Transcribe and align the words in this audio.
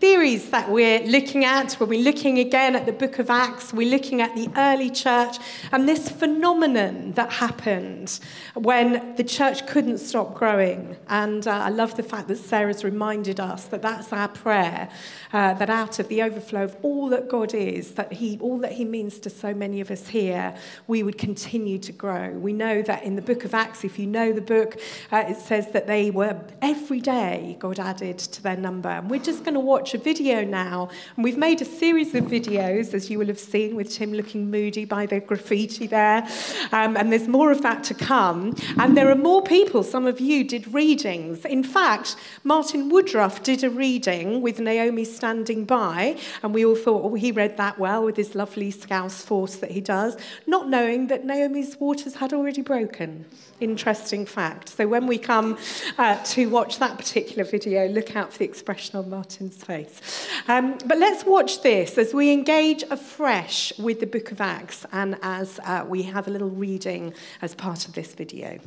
the 0.00 0.16
series 0.30 0.50
that 0.50 0.70
we're 0.70 1.00
looking 1.06 1.44
at, 1.44 1.76
we're 1.80 2.04
looking 2.04 2.38
again 2.38 2.76
at 2.76 2.86
the 2.86 2.92
book 2.92 3.18
of 3.18 3.30
Acts, 3.30 3.72
we're 3.72 3.90
looking 3.90 4.20
at 4.20 4.32
the 4.36 4.48
early 4.56 4.88
church 4.88 5.38
and 5.72 5.88
this 5.88 6.08
phenomenon 6.08 7.10
that 7.12 7.32
happened 7.32 8.20
when 8.54 9.16
the 9.16 9.24
church 9.24 9.66
couldn't 9.66 9.98
stop 9.98 10.34
growing. 10.34 10.96
And 11.08 11.48
uh, 11.48 11.50
I 11.50 11.70
love 11.70 11.96
the 11.96 12.04
fact 12.04 12.28
that 12.28 12.36
Sarah's 12.36 12.84
reminded 12.84 13.40
us 13.40 13.64
that 13.66 13.82
that's 13.82 14.12
our 14.12 14.28
prayer, 14.28 14.88
uh, 15.32 15.54
that 15.54 15.68
out 15.68 15.98
of 15.98 16.06
the 16.06 16.22
overflow 16.22 16.62
of 16.62 16.76
all 16.82 17.08
that 17.08 17.28
God 17.28 17.52
is, 17.52 17.94
that 17.94 18.12
he, 18.12 18.38
all 18.38 18.58
that 18.58 18.72
He 18.72 18.84
means 18.84 19.18
to 19.20 19.30
so 19.30 19.52
many 19.52 19.80
of 19.80 19.90
us 19.90 20.06
here, 20.06 20.54
we 20.86 21.02
would 21.02 21.18
continue 21.18 21.78
to 21.78 21.92
grow. 21.92 22.30
We 22.30 22.52
know 22.52 22.82
that 22.82 23.02
in 23.02 23.16
the 23.16 23.22
book 23.22 23.44
of 23.44 23.52
Acts, 23.52 23.82
if 23.82 23.98
you 23.98 24.06
know 24.06 24.32
the 24.32 24.40
book, 24.40 24.80
uh, 25.10 25.24
it 25.28 25.38
says 25.38 25.72
that 25.72 25.88
they 25.88 26.12
were 26.12 26.40
every 26.62 27.00
day 27.00 27.56
God 27.58 27.80
added 27.80 28.18
to 28.18 28.42
their 28.42 28.56
number. 28.56 28.90
And 28.90 29.10
we're 29.10 29.20
just 29.20 29.42
going 29.42 29.54
to 29.54 29.60
watch 29.60 29.92
a 29.94 29.98
video 29.98 30.19
now. 30.20 30.90
And 31.16 31.24
we've 31.24 31.38
made 31.38 31.62
a 31.62 31.64
series 31.64 32.14
of 32.14 32.24
videos, 32.24 32.94
as 32.94 33.10
you 33.10 33.18
will 33.18 33.26
have 33.28 33.38
seen, 33.38 33.74
with 33.74 33.90
Tim 33.90 34.12
looking 34.12 34.50
moody 34.50 34.84
by 34.84 35.06
the 35.06 35.20
graffiti 35.20 35.86
there. 35.86 36.26
Um, 36.72 36.96
and 36.96 37.12
there's 37.12 37.28
more 37.28 37.50
of 37.50 37.62
that 37.62 37.84
to 37.84 37.94
come. 37.94 38.54
And 38.78 38.96
there 38.96 39.10
are 39.10 39.16
more 39.16 39.42
people. 39.42 39.82
Some 39.82 40.06
of 40.06 40.20
you 40.20 40.44
did 40.44 40.72
readings. 40.72 41.44
In 41.44 41.64
fact, 41.64 42.16
Martin 42.44 42.88
Woodruff 42.88 43.42
did 43.42 43.64
a 43.64 43.70
reading 43.70 44.42
with 44.42 44.60
Naomi 44.60 45.04
standing 45.04 45.64
by. 45.64 46.18
And 46.42 46.54
we 46.54 46.64
all 46.64 46.76
thought, 46.76 47.04
oh, 47.04 47.14
he 47.14 47.32
read 47.32 47.56
that 47.56 47.78
well 47.78 48.04
with 48.04 48.16
his 48.16 48.34
lovely 48.34 48.70
scouse 48.70 49.22
force 49.22 49.56
that 49.56 49.70
he 49.70 49.80
does, 49.80 50.16
not 50.46 50.68
knowing 50.68 51.06
that 51.08 51.24
Naomi's 51.24 51.78
waters 51.78 52.16
had 52.16 52.32
already 52.32 52.62
broken 52.62 53.24
interesting 53.60 54.26
fact. 54.26 54.70
So 54.70 54.88
when 54.88 55.06
we 55.06 55.18
come 55.18 55.58
uh, 55.98 56.22
to 56.24 56.48
watch 56.48 56.78
that 56.78 56.96
particular 56.96 57.44
video, 57.44 57.88
look 57.88 58.16
out 58.16 58.32
for 58.32 58.38
the 58.38 58.44
expression 58.44 58.96
on 58.96 59.10
Martin's 59.10 59.62
face. 59.62 59.99
Um, 60.48 60.78
but 60.86 60.98
let's 60.98 61.24
watch 61.24 61.62
this 61.62 61.98
as 61.98 62.14
we 62.14 62.32
engage 62.32 62.82
afresh 62.84 63.72
with 63.78 64.00
the 64.00 64.06
book 64.06 64.32
of 64.32 64.40
Acts 64.40 64.86
and 64.92 65.16
as 65.22 65.60
uh, 65.64 65.84
we 65.88 66.02
have 66.04 66.28
a 66.28 66.30
little 66.30 66.50
reading 66.50 67.14
as 67.42 67.54
part 67.54 67.86
of 67.86 67.94
this 67.94 68.14
video. 68.14 68.58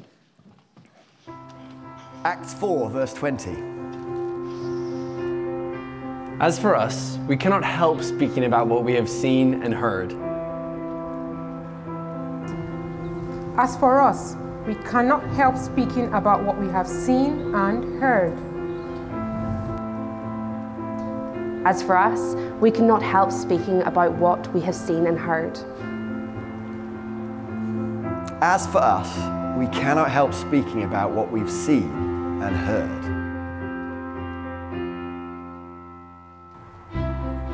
Acts 2.26 2.54
4, 2.54 2.90
verse 2.90 3.14
20. 3.14 3.52
As 6.40 6.58
for 6.60 6.76
us, 6.76 7.18
we 7.28 7.38
cannot 7.38 7.64
help 7.64 8.02
speaking 8.02 8.46
about 8.46 8.68
what 8.68 8.84
we 8.84 8.94
have 8.94 9.10
seen 9.10 9.62
and 9.64 9.74
heard. 9.74 10.12
As 13.58 13.78
for 13.78 14.02
us, 14.02 14.36
we 14.66 14.76
cannot 14.76 15.24
help 15.36 15.58
speaking 15.58 16.14
about 16.14 16.44
what 16.44 16.58
we 16.58 16.68
have 16.68 16.88
seen 16.88 17.54
and 17.54 18.02
heard. 18.02 18.53
As 21.66 21.82
for 21.82 21.98
us, 21.98 22.36
we 22.60 22.72
cannot 22.72 23.02
help 23.02 23.32
speaking 23.32 23.84
about 23.84 24.12
what 24.16 24.54
we 24.54 24.60
have 24.62 24.76
seen 24.76 25.08
and 25.08 25.18
heard. 25.18 25.58
As 28.42 28.68
for 28.68 28.80
us, 28.80 29.08
we 29.58 29.68
cannot 29.68 30.12
help 30.12 30.34
speaking 30.34 30.84
about 30.84 31.12
what 31.12 31.32
we've 31.32 31.50
seen 31.50 31.90
and 32.44 32.54
heard. 32.54 33.04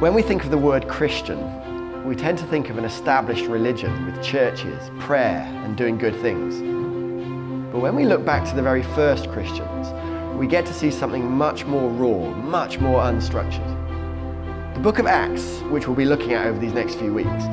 When 0.02 0.16
we 0.16 0.24
think 0.24 0.44
of 0.44 0.50
the 0.50 0.58
word 0.58 0.88
Christian, 0.88 2.04
we 2.04 2.16
tend 2.16 2.40
to 2.40 2.46
think 2.46 2.72
of 2.72 2.80
an 2.80 2.86
established 2.86 3.46
religion 3.46 4.08
with 4.08 4.24
churches, 4.24 4.90
prayer, 4.98 5.44
and 5.64 5.78
doing 5.78 6.00
good 6.00 6.16
things. 6.16 6.56
But 7.72 7.82
when 7.82 7.96
we 7.96 8.06
look 8.06 8.26
back 8.26 8.50
to 8.50 8.56
the 8.56 8.64
very 8.64 8.82
first 8.82 9.30
Christians, 9.30 9.90
we 10.36 10.48
get 10.48 10.66
to 10.66 10.74
see 10.74 10.90
something 10.90 11.30
much 11.30 11.66
more 11.66 11.92
raw, 11.92 12.32
much 12.38 12.80
more 12.80 13.04
unstructured. 13.04 13.79
The 14.80 14.84
book 14.84 15.00
of 15.00 15.08
Acts, 15.08 15.60
which 15.64 15.88
we'll 15.88 15.98
be 15.98 16.06
looking 16.06 16.32
at 16.32 16.48
over 16.48 16.58
these 16.58 16.72
next 16.72 16.96
few 16.96 17.14
weeks, 17.14 17.44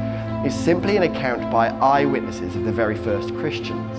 is 0.46 0.54
simply 0.54 0.96
an 0.96 1.02
account 1.02 1.50
by 1.50 1.70
eyewitnesses 1.70 2.54
of 2.54 2.62
the 2.62 2.70
very 2.70 2.94
first 2.94 3.34
Christians. 3.34 3.98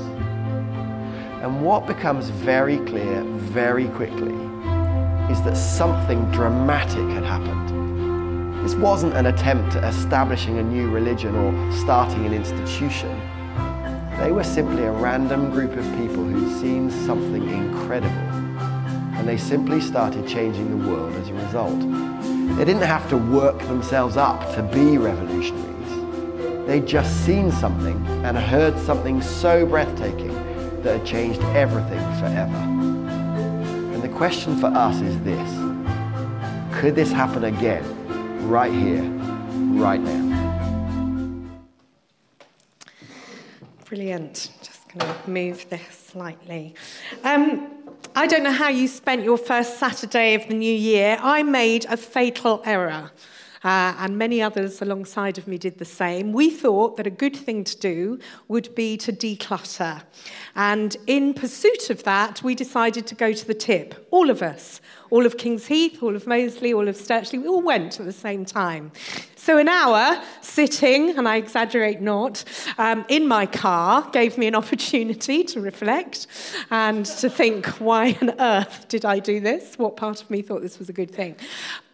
And 1.44 1.62
what 1.62 1.86
becomes 1.86 2.30
very 2.30 2.78
clear 2.78 3.24
very 3.24 3.90
quickly 3.90 4.32
is 5.30 5.42
that 5.44 5.58
something 5.58 6.24
dramatic 6.32 7.06
had 7.10 7.26
happened. 7.26 8.64
This 8.64 8.76
wasn't 8.76 9.14
an 9.14 9.26
attempt 9.26 9.76
at 9.76 9.84
establishing 9.84 10.60
a 10.60 10.64
new 10.64 10.90
religion 10.90 11.36
or 11.36 11.72
starting 11.74 12.26
an 12.26 12.34
institution. 12.34 13.10
They 14.20 14.32
were 14.32 14.46
simply 14.46 14.86
a 14.86 14.92
random 14.94 15.52
group 15.52 15.74
of 15.76 15.84
people 15.98 16.24
who'd 16.24 16.62
seen 16.62 16.90
something 16.90 17.50
incredible. 17.50 18.16
And 19.18 19.28
they 19.28 19.36
simply 19.36 19.82
started 19.82 20.26
changing 20.26 20.70
the 20.70 20.90
world 20.90 21.14
as 21.16 21.28
a 21.28 21.34
result. 21.34 22.37
They 22.58 22.66
didn't 22.66 22.82
have 22.82 23.08
to 23.10 23.18
work 23.18 23.60
themselves 23.68 24.18
up 24.18 24.42
to 24.56 24.64
be 24.64 24.98
revolutionaries. 24.98 26.66
They'd 26.66 26.88
just 26.88 27.24
seen 27.24 27.52
something 27.52 28.04
and 28.26 28.36
heard 28.36 28.80
something 28.80 29.22
so 29.22 29.64
breathtaking 29.64 30.34
that 30.82 30.98
had 30.98 31.06
changed 31.06 31.40
everything 31.54 32.00
forever. 32.20 32.58
And 33.94 34.02
the 34.02 34.10
question 34.10 34.58
for 34.58 34.68
us 34.68 35.02
is 35.02 35.20
this 35.22 35.50
could 36.80 36.96
this 36.96 37.12
happen 37.12 37.44
again, 37.44 37.84
right 38.50 38.74
here, 38.74 39.04
right 39.80 40.02
now? 40.02 40.28
Brilliant. 43.86 44.50
Just 44.64 44.88
going 44.90 45.14
to 45.14 45.30
move 45.30 45.70
this 45.70 46.12
slightly. 46.12 46.74
Um, 47.24 47.77
I 48.18 48.26
don't 48.26 48.42
know 48.42 48.52
how 48.52 48.70
you 48.70 48.88
spent 48.88 49.24
your 49.24 49.38
first 49.38 49.78
Saturday 49.78 50.34
of 50.34 50.48
the 50.48 50.56
new 50.56 50.74
year. 50.74 51.20
I 51.22 51.44
made 51.44 51.86
a 51.86 51.96
fatal 51.96 52.64
error. 52.66 53.12
Uh, 53.64 53.94
and 54.00 54.18
many 54.18 54.42
others 54.42 54.82
alongside 54.82 55.38
of 55.38 55.48
me 55.48 55.60
did 55.60 55.78
the 55.78 55.86
same. 55.86 56.34
We 56.34 56.50
thought 56.50 56.98
that 56.98 57.06
a 57.06 57.12
good 57.12 57.36
thing 57.36 57.64
to 57.66 57.78
do 57.78 58.18
would 58.48 58.74
be 58.74 58.98
to 58.98 59.14
declutter. 59.14 60.02
And 60.56 60.98
in 61.06 61.36
pursuit 61.36 61.92
of 61.92 62.02
that, 62.06 62.42
we 62.42 62.56
decided 62.56 63.06
to 63.06 63.14
go 63.14 63.34
to 63.34 63.46
the 63.46 63.54
tip, 63.54 64.08
all 64.10 64.32
of 64.32 64.42
us 64.42 64.82
all 65.10 65.26
of 65.26 65.38
Kings 65.38 65.68
Heath, 65.68 66.02
all 66.02 66.16
of 66.16 66.28
Moseley, 66.28 66.74
all 66.74 66.88
of 66.88 66.96
Stirchley, 66.96 67.42
we 67.42 67.48
all 67.48 67.62
went 67.62 68.00
at 68.00 68.06
the 68.06 68.14
same 68.14 68.46
time. 68.46 68.92
So 69.36 69.58
an 69.58 69.70
hour 69.70 70.22
sitting, 70.42 71.18
and 71.18 71.28
I 71.28 71.38
exaggerate 71.38 72.02
not, 72.02 72.44
um, 72.78 73.06
in 73.08 73.28
my 73.28 73.46
car 73.46 74.10
gave 74.12 74.38
me 74.38 74.48
an 74.48 74.56
opportunity 74.56 75.44
to 75.46 75.62
reflect 75.62 76.28
and 76.70 77.06
to 77.06 77.30
think, 77.30 77.66
why 77.80 78.18
on 78.22 78.34
earth 78.40 78.88
did 78.90 79.06
I 79.06 79.20
do 79.20 79.40
this? 79.40 79.78
What 79.78 79.96
part 79.96 80.22
of 80.22 80.30
me 80.30 80.42
thought 80.42 80.62
this 80.62 80.80
was 80.80 80.90
a 80.90 80.94
good 80.94 81.12
thing? 81.12 81.38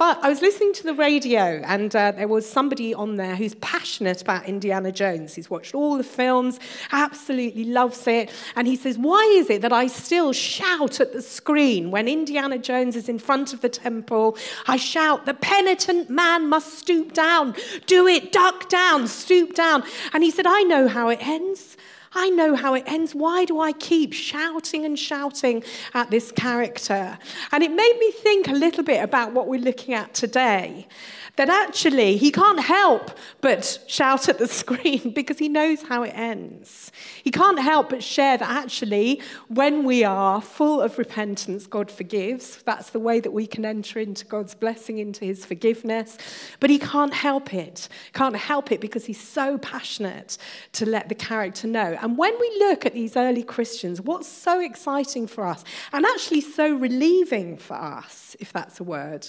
But 0.06 0.22
I 0.22 0.28
was 0.28 0.42
listening 0.42 0.74
to 0.74 0.84
the 0.84 0.94
radio, 0.94 1.62
and 1.64 1.96
uh, 1.96 2.12
there 2.12 2.28
was 2.28 2.46
somebody 2.46 2.94
on 2.94 3.16
there 3.16 3.38
who's 3.38 3.56
passionate 3.56 4.22
about 4.22 4.46
Indiana 4.46 4.92
Jones. 4.92 5.34
He's 5.34 5.50
watched 5.50 5.74
all 5.74 5.96
the 5.96 6.04
films, 6.04 6.60
absolutely 6.92 7.64
loves 7.64 8.06
it, 8.06 8.30
and 8.58 8.68
he 8.68 8.76
says, 8.76 8.98
Why 8.98 9.24
is 9.38 9.50
it 9.50 9.62
that 9.62 9.72
I 9.72 9.88
still 9.88 10.34
shout 10.34 11.00
at 11.00 11.14
the 11.14 11.22
screen 11.22 11.90
when 11.90 12.10
Indiana 12.10 12.58
Jones 12.58 12.98
is 12.98 13.08
in 13.08 13.18
front 13.18 13.54
of 13.54 13.62
the 13.62 13.70
temple. 13.70 14.36
I 14.68 14.76
shout, 14.76 15.26
The 15.26 15.36
penitent 15.36 16.10
man 16.10 16.50
must 16.50 16.78
stoop 16.80 17.14
down. 17.14 17.56
Do 17.86 18.06
it, 18.06 18.34
duck 18.34 18.68
down, 18.68 19.08
stoop 19.08 19.54
down. 19.54 19.86
And 20.12 20.22
he 20.22 20.32
said, 20.32 20.46
I 20.46 20.64
know 20.64 20.90
how 20.90 21.08
it 21.08 21.26
ends. 21.26 21.78
I 22.16 22.30
know 22.30 22.56
how 22.56 22.74
it 22.74 22.84
ends. 22.86 23.14
Why 23.16 23.46
do 23.46 23.60
I 23.60 23.72
keep 23.74 24.14
shouting 24.14 24.86
and 24.86 24.98
shouting 24.98 25.64
at 25.94 26.12
this 26.12 26.32
character? 26.32 27.18
And 27.52 27.64
it 27.64 27.72
made 27.72 27.98
me 28.00 28.12
think 28.12 28.48
a 28.48 28.54
little 28.54 28.84
bit 28.84 29.04
about 29.04 29.34
what 29.34 29.48
we're 29.48 29.62
looking 29.62 29.94
at 29.94 30.14
today 30.14 30.88
that 31.36 31.50
actually 31.50 32.18
he 32.18 32.32
can't 32.32 32.60
help 32.60 33.12
but 33.42 33.80
shout 33.88 34.30
at 34.30 34.38
the 34.38 34.48
screen 34.62 35.12
because 35.12 35.40
he 35.40 35.50
knows 35.50 35.82
how 35.84 36.04
it 36.04 36.14
ends. 36.16 36.92
He 37.24 37.32
can't 37.32 37.60
help 37.60 37.90
but 37.90 38.04
share 38.04 38.38
that 38.38 38.50
actually, 38.50 39.22
when 39.48 39.84
we 39.84 40.04
are 40.04 40.42
full 40.42 40.82
of 40.82 40.98
repentance, 40.98 41.66
God 41.66 41.90
forgives. 41.90 42.62
That's 42.64 42.92
the 42.92 43.00
way 43.00 43.20
that 43.20 43.32
we 43.32 43.48
can 43.48 43.66
enter 43.66 44.00
into 44.00 44.26
God's 44.26 44.54
blessing, 44.54 45.00
into 45.00 45.26
his 45.26 45.46
forgiveness. 45.46 46.18
But 46.60 46.70
he 46.70 46.78
can't 46.78 47.14
help 47.14 47.54
it. 47.54 47.90
Can't 48.14 48.36
help 48.36 48.72
it 48.72 48.80
because 48.80 49.06
he's 49.06 49.22
so 49.22 49.58
passionate 49.58 50.38
to 50.74 50.86
let 50.86 51.10
the 51.10 51.16
character 51.16 51.68
know. 51.68 51.98
And 52.02 52.18
when 52.18 52.38
we 52.40 52.56
look 52.60 52.86
at 52.86 52.94
these 52.94 53.18
early 53.18 53.44
Christians, 53.44 54.02
what's 54.02 54.28
so 54.28 54.60
exciting 54.60 55.28
for 55.28 55.46
us, 55.46 55.64
and 55.92 56.06
actually 56.06 56.42
so 56.42 56.76
relieving 56.76 57.58
for 57.58 57.76
us, 57.76 58.36
if 58.40 58.54
that's 58.54 58.80
a 58.80 58.84
word, 58.84 59.28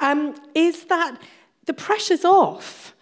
um, 0.00 0.34
is 0.54 0.84
that 0.84 1.20
the 1.66 1.74
pressure's 1.74 2.24
off 2.24 2.94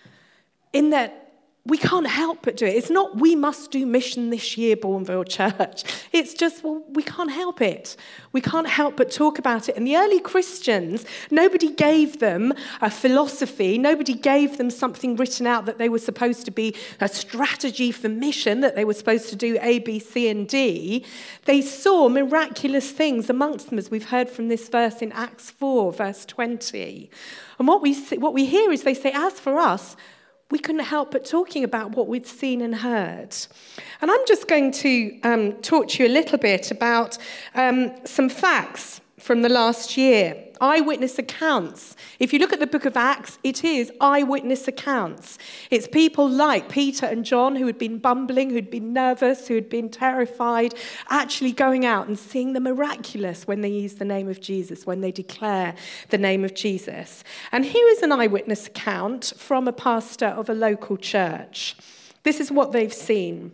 in 0.72 0.90
that 0.90 1.29
we 1.66 1.76
can't 1.76 2.06
help 2.06 2.38
but 2.42 2.56
do 2.56 2.64
it. 2.64 2.74
It's 2.74 2.88
not 2.88 3.18
we 3.18 3.36
must 3.36 3.70
do 3.70 3.84
mission 3.84 4.30
this 4.30 4.56
year, 4.56 4.76
Bournville 4.76 5.28
Church. 5.28 5.84
It's 6.10 6.32
just, 6.32 6.64
well, 6.64 6.82
we 6.88 7.02
can't 7.02 7.30
help 7.30 7.60
it. 7.60 7.96
We 8.32 8.40
can't 8.40 8.66
help 8.66 8.96
but 8.96 9.10
talk 9.10 9.38
about 9.38 9.68
it. 9.68 9.76
And 9.76 9.86
the 9.86 9.96
early 9.96 10.20
Christians, 10.20 11.04
nobody 11.30 11.70
gave 11.70 12.18
them 12.18 12.54
a 12.80 12.90
philosophy, 12.90 13.76
nobody 13.76 14.14
gave 14.14 14.56
them 14.56 14.70
something 14.70 15.16
written 15.16 15.46
out 15.46 15.66
that 15.66 15.76
they 15.76 15.90
were 15.90 15.98
supposed 15.98 16.46
to 16.46 16.50
be 16.50 16.74
a 16.98 17.08
strategy 17.08 17.92
for 17.92 18.08
mission, 18.08 18.60
that 18.60 18.74
they 18.74 18.86
were 18.86 18.94
supposed 18.94 19.28
to 19.28 19.36
do 19.36 19.58
A, 19.60 19.80
B, 19.80 19.98
C, 19.98 20.28
and 20.28 20.48
D. 20.48 21.04
They 21.44 21.60
saw 21.60 22.08
miraculous 22.08 22.90
things 22.90 23.28
amongst 23.28 23.68
them, 23.68 23.78
as 23.78 23.90
we've 23.90 24.08
heard 24.08 24.30
from 24.30 24.48
this 24.48 24.68
verse 24.70 25.02
in 25.02 25.12
Acts 25.12 25.50
4, 25.50 25.92
verse 25.92 26.24
20. 26.24 27.10
And 27.58 27.68
what 27.68 27.82
we, 27.82 27.92
see, 27.92 28.16
what 28.16 28.32
we 28.32 28.46
hear 28.46 28.72
is 28.72 28.82
they 28.82 28.94
say, 28.94 29.12
as 29.12 29.38
for 29.38 29.58
us, 29.58 29.94
we 30.50 30.58
couldn't 30.58 30.84
help 30.84 31.12
but 31.12 31.24
talking 31.24 31.64
about 31.64 31.92
what 31.92 32.08
we'd 32.08 32.26
seen 32.26 32.60
and 32.60 32.74
heard. 32.74 33.34
And 34.00 34.10
I'm 34.10 34.26
just 34.26 34.48
going 34.48 34.72
to 34.72 35.20
um, 35.22 35.52
talk 35.62 35.88
to 35.88 36.02
you 36.02 36.08
a 36.08 36.12
little 36.12 36.38
bit 36.38 36.70
about 36.70 37.18
um, 37.54 37.92
some 38.04 38.28
facts 38.28 39.00
from 39.18 39.42
the 39.42 39.48
last 39.48 39.96
year 39.96 40.49
eyewitness 40.60 41.18
accounts. 41.18 41.96
If 42.18 42.32
you 42.32 42.38
look 42.38 42.52
at 42.52 42.60
the 42.60 42.66
book 42.66 42.84
of 42.84 42.96
Acts, 42.96 43.38
it 43.42 43.64
is 43.64 43.90
eyewitness 44.00 44.68
accounts. 44.68 45.38
It's 45.70 45.88
people 45.88 46.28
like 46.28 46.68
Peter 46.68 47.06
and 47.06 47.24
John 47.24 47.56
who 47.56 47.66
had 47.66 47.78
been 47.78 47.98
bumbling, 47.98 48.50
who'd 48.50 48.70
been 48.70 48.92
nervous, 48.92 49.48
who 49.48 49.54
had 49.54 49.68
been 49.68 49.88
terrified, 49.88 50.74
actually 51.08 51.52
going 51.52 51.84
out 51.84 52.06
and 52.06 52.18
seeing 52.18 52.52
the 52.52 52.60
miraculous 52.60 53.46
when 53.46 53.60
they 53.60 53.68
use 53.68 53.94
the 53.94 54.04
name 54.04 54.28
of 54.28 54.40
Jesus, 54.40 54.86
when 54.86 55.00
they 55.00 55.12
declare 55.12 55.74
the 56.10 56.18
name 56.18 56.44
of 56.44 56.54
Jesus. 56.54 57.24
And 57.52 57.64
here 57.64 57.88
is 57.88 58.02
an 58.02 58.12
eyewitness 58.12 58.66
account 58.66 59.32
from 59.36 59.66
a 59.66 59.72
pastor 59.72 60.26
of 60.26 60.48
a 60.48 60.54
local 60.54 60.96
church. 60.96 61.76
This 62.22 62.38
is 62.38 62.52
what 62.52 62.72
they've 62.72 62.92
seen. 62.92 63.52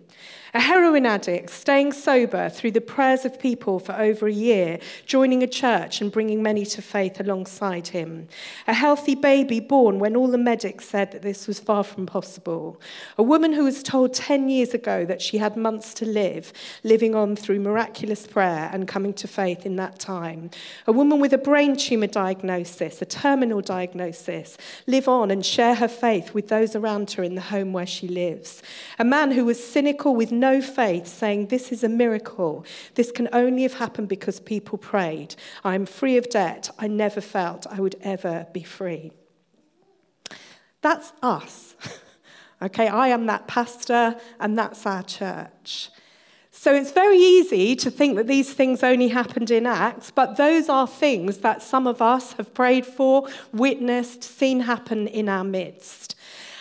A 0.55 0.61
heroin 0.61 1.07
addict 1.07 1.51
staying 1.51 1.93
sober 1.93 2.49
through 2.49 2.71
the 2.71 2.81
prayers 2.81 3.25
of 3.25 3.39
people 3.39 3.81
for 3.81 3.93
over 3.97 4.29
a 4.29 4.33
year, 4.33 4.79
joining 5.05 5.43
a 5.43 5.49
church 5.49 6.01
and 6.01 6.13
bringing 6.13 6.43
many 6.43 6.65
to 6.67 6.81
faith 6.81 7.19
alongside 7.19 7.89
him. 7.89 8.29
A 8.69 8.73
healthy 8.73 9.17
baby 9.17 9.59
born 9.59 9.99
when 9.99 10.15
all 10.15 10.29
the 10.29 10.39
medics 10.39 10.89
said 10.89 11.11
that 11.11 11.23
this 11.23 11.49
was 11.49 11.59
far 11.59 11.83
from 11.83 12.07
possible. 12.07 12.81
A 13.19 13.23
woman 13.25 13.53
who 13.53 13.65
was 13.65 13.83
told 13.83 14.15
10 14.15 14.49
years 14.49 14.73
ago 14.73 15.05
that 15.05 15.21
she 15.21 15.39
had 15.39 15.57
months 15.57 15.93
to 15.95 16.07
live, 16.07 16.53
living 16.85 17.15
on 17.17 17.35
through 17.35 17.59
miraculous 17.59 18.27
prayer 18.27 18.71
and 18.73 18.87
coming 18.87 19.13
to 19.15 19.27
faith 19.27 19.67
in 19.67 19.77
that 19.77 19.99
time. 19.99 20.51
A 20.87 20.93
woman 20.93 21.19
with 21.19 21.33
a 21.33 21.39
brain 21.39 21.77
tumor 21.77 22.07
diagnosis, 22.07 23.03
a 23.03 23.07
terminal 23.07 23.61
diagnosis, 23.61 24.57
live 24.87 25.09
on 25.09 25.33
and 25.33 25.45
share 25.45 25.75
her 25.75 25.89
faith 25.89 26.35
with 26.35 26.49
those 26.49 26.77
around 26.77 27.11
her 27.13 27.25
in 27.25 27.35
the 27.35 27.41
home 27.41 27.73
where 27.73 27.87
she 27.87 28.07
lives. 28.07 28.63
A 28.99 29.05
man 29.05 29.33
who 29.33 29.45
was 29.45 29.63
cynical 29.63 30.15
with 30.15 30.36
no 30.41 30.61
faith, 30.61 31.07
saying, 31.07 31.47
This 31.47 31.73
is 31.73 31.83
a 31.85 31.89
miracle. 31.89 32.65
This 32.95 33.13
can 33.13 33.29
only 33.33 33.63
have 33.63 33.75
happened 33.75 34.09
because 34.09 34.41
people 34.41 34.79
prayed. 34.79 35.35
I'm 35.65 35.87
free 35.87 36.17
of 36.17 36.29
debt. 36.29 36.71
I 36.79 36.87
never 36.87 37.21
felt 37.21 37.67
I 37.71 37.81
would 37.81 37.97
ever 38.01 38.47
be 38.53 38.63
free. 38.63 39.13
That's 40.83 41.13
us. 41.23 41.75
okay, 42.63 42.89
I 42.89 43.09
am 43.09 43.27
that 43.27 43.47
pastor, 43.47 44.17
and 44.39 44.59
that's 44.59 44.87
our 44.87 45.03
church. 45.03 45.91
So 46.59 46.75
it's 46.75 46.91
very 46.91 47.19
easy 47.19 47.77
to 47.77 47.91
think 47.91 48.17
that 48.17 48.27
these 48.27 48.55
things 48.55 48.83
only 48.83 49.09
happened 49.09 49.51
in 49.51 49.67
Acts, 49.67 50.11
but 50.11 50.37
those 50.37 50.71
are 50.71 50.87
things 50.87 51.39
that 51.39 51.63
some 51.63 51.87
of 51.87 52.01
us 52.01 52.33
have 52.33 52.55
prayed 52.55 52.87
for, 52.87 53.29
witnessed, 53.53 54.25
seen 54.25 54.61
happen 54.61 55.07
in 55.07 55.29
our 55.29 55.45
midst. 55.45 56.16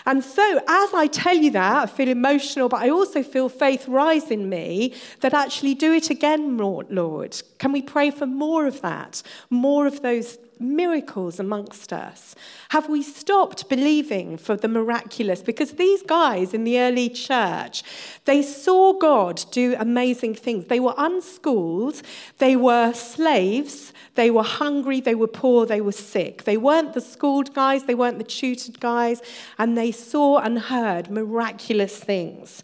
And 0.07 0.23
so, 0.23 0.59
as 0.67 0.93
I 0.93 1.07
tell 1.11 1.35
you 1.35 1.51
that, 1.51 1.83
I 1.83 1.85
feel 1.87 2.09
emotional, 2.09 2.69
but 2.69 2.81
I 2.81 2.89
also 2.89 3.23
feel 3.23 3.49
faith 3.49 3.87
rise 3.87 4.29
in 4.29 4.49
me 4.49 4.93
that 5.21 5.33
actually 5.33 5.73
do 5.73 5.93
it 5.93 6.09
again, 6.11 6.57
Lord. 6.57 7.41
Can 7.57 7.71
we 7.71 7.81
pray 7.81 8.11
for 8.11 8.27
more 8.27 8.67
of 8.67 8.81
that? 8.81 9.23
More 9.49 9.87
of 9.87 10.01
those 10.03 10.37
miracles 10.59 11.39
amongst 11.39 11.91
us? 11.91 12.35
Have 12.69 12.89
we 12.89 13.01
stopped 13.01 13.69
believing 13.69 14.37
for 14.37 14.55
the 14.55 14.67
miraculous? 14.67 15.41
Because 15.41 15.73
these 15.73 16.01
guys 16.03 16.53
in 16.53 16.63
the 16.63 16.79
early 16.79 17.09
church, 17.09 17.83
they 18.25 18.41
saw 18.41 18.93
God 18.93 19.43
do 19.51 19.75
amazing 19.79 20.35
things. 20.35 20.65
They 20.65 20.79
were 20.79 20.95
unschooled, 20.97 22.01
they 22.37 22.55
were 22.55 22.93
slaves, 22.93 23.93
they 24.15 24.31
were 24.31 24.43
hungry, 24.43 25.01
they 25.01 25.15
were 25.15 25.27
poor, 25.27 25.65
they 25.65 25.81
were 25.81 25.91
sick. 25.91 26.43
They 26.43 26.57
weren't 26.57 26.93
the 26.93 27.01
schooled 27.01 27.53
guys, 27.53 27.83
they 27.83 27.95
weren't 27.95 28.17
the 28.17 28.23
tutored 28.23 28.79
guys, 28.79 29.21
and 29.57 29.77
they 29.77 29.91
saw 29.91 30.39
and 30.39 30.59
heard 30.59 31.09
miraculous 31.09 31.97
things. 31.97 32.63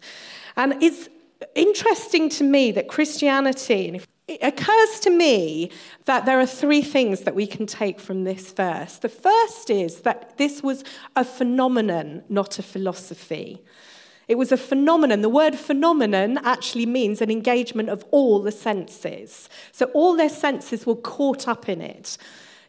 And 0.56 0.82
it's 0.82 1.08
interesting 1.54 2.28
to 2.30 2.44
me 2.44 2.72
that 2.72 2.88
Christianity, 2.88 4.00
it 4.28 4.38
occurs 4.42 5.00
to 5.00 5.10
me 5.10 5.70
that 6.04 6.24
there 6.26 6.38
are 6.38 6.46
three 6.46 6.82
things 6.82 7.22
that 7.22 7.34
we 7.34 7.46
can 7.46 7.66
take 7.66 7.98
from 7.98 8.24
this 8.24 8.52
verse. 8.52 8.98
The 8.98 9.08
first 9.08 9.68
is 9.68 10.02
that 10.02 10.38
this 10.38 10.62
was 10.62 10.84
a 11.16 11.24
phenomenon, 11.24 12.22
not 12.28 12.58
a 12.58 12.62
philosophy. 12.62 13.62
It 14.28 14.36
was 14.36 14.52
a 14.52 14.56
phenomenon. 14.56 15.20
The 15.20 15.28
word 15.28 15.56
phenomenon 15.56 16.38
actually 16.38 16.86
means 16.86 17.20
an 17.20 17.30
engagement 17.30 17.88
of 17.88 18.04
all 18.12 18.40
the 18.40 18.52
senses. 18.52 19.48
So 19.72 19.86
all 19.86 20.16
their 20.16 20.28
senses 20.28 20.86
were 20.86 20.96
caught 20.96 21.48
up 21.48 21.68
in 21.68 21.80
it. 21.80 22.16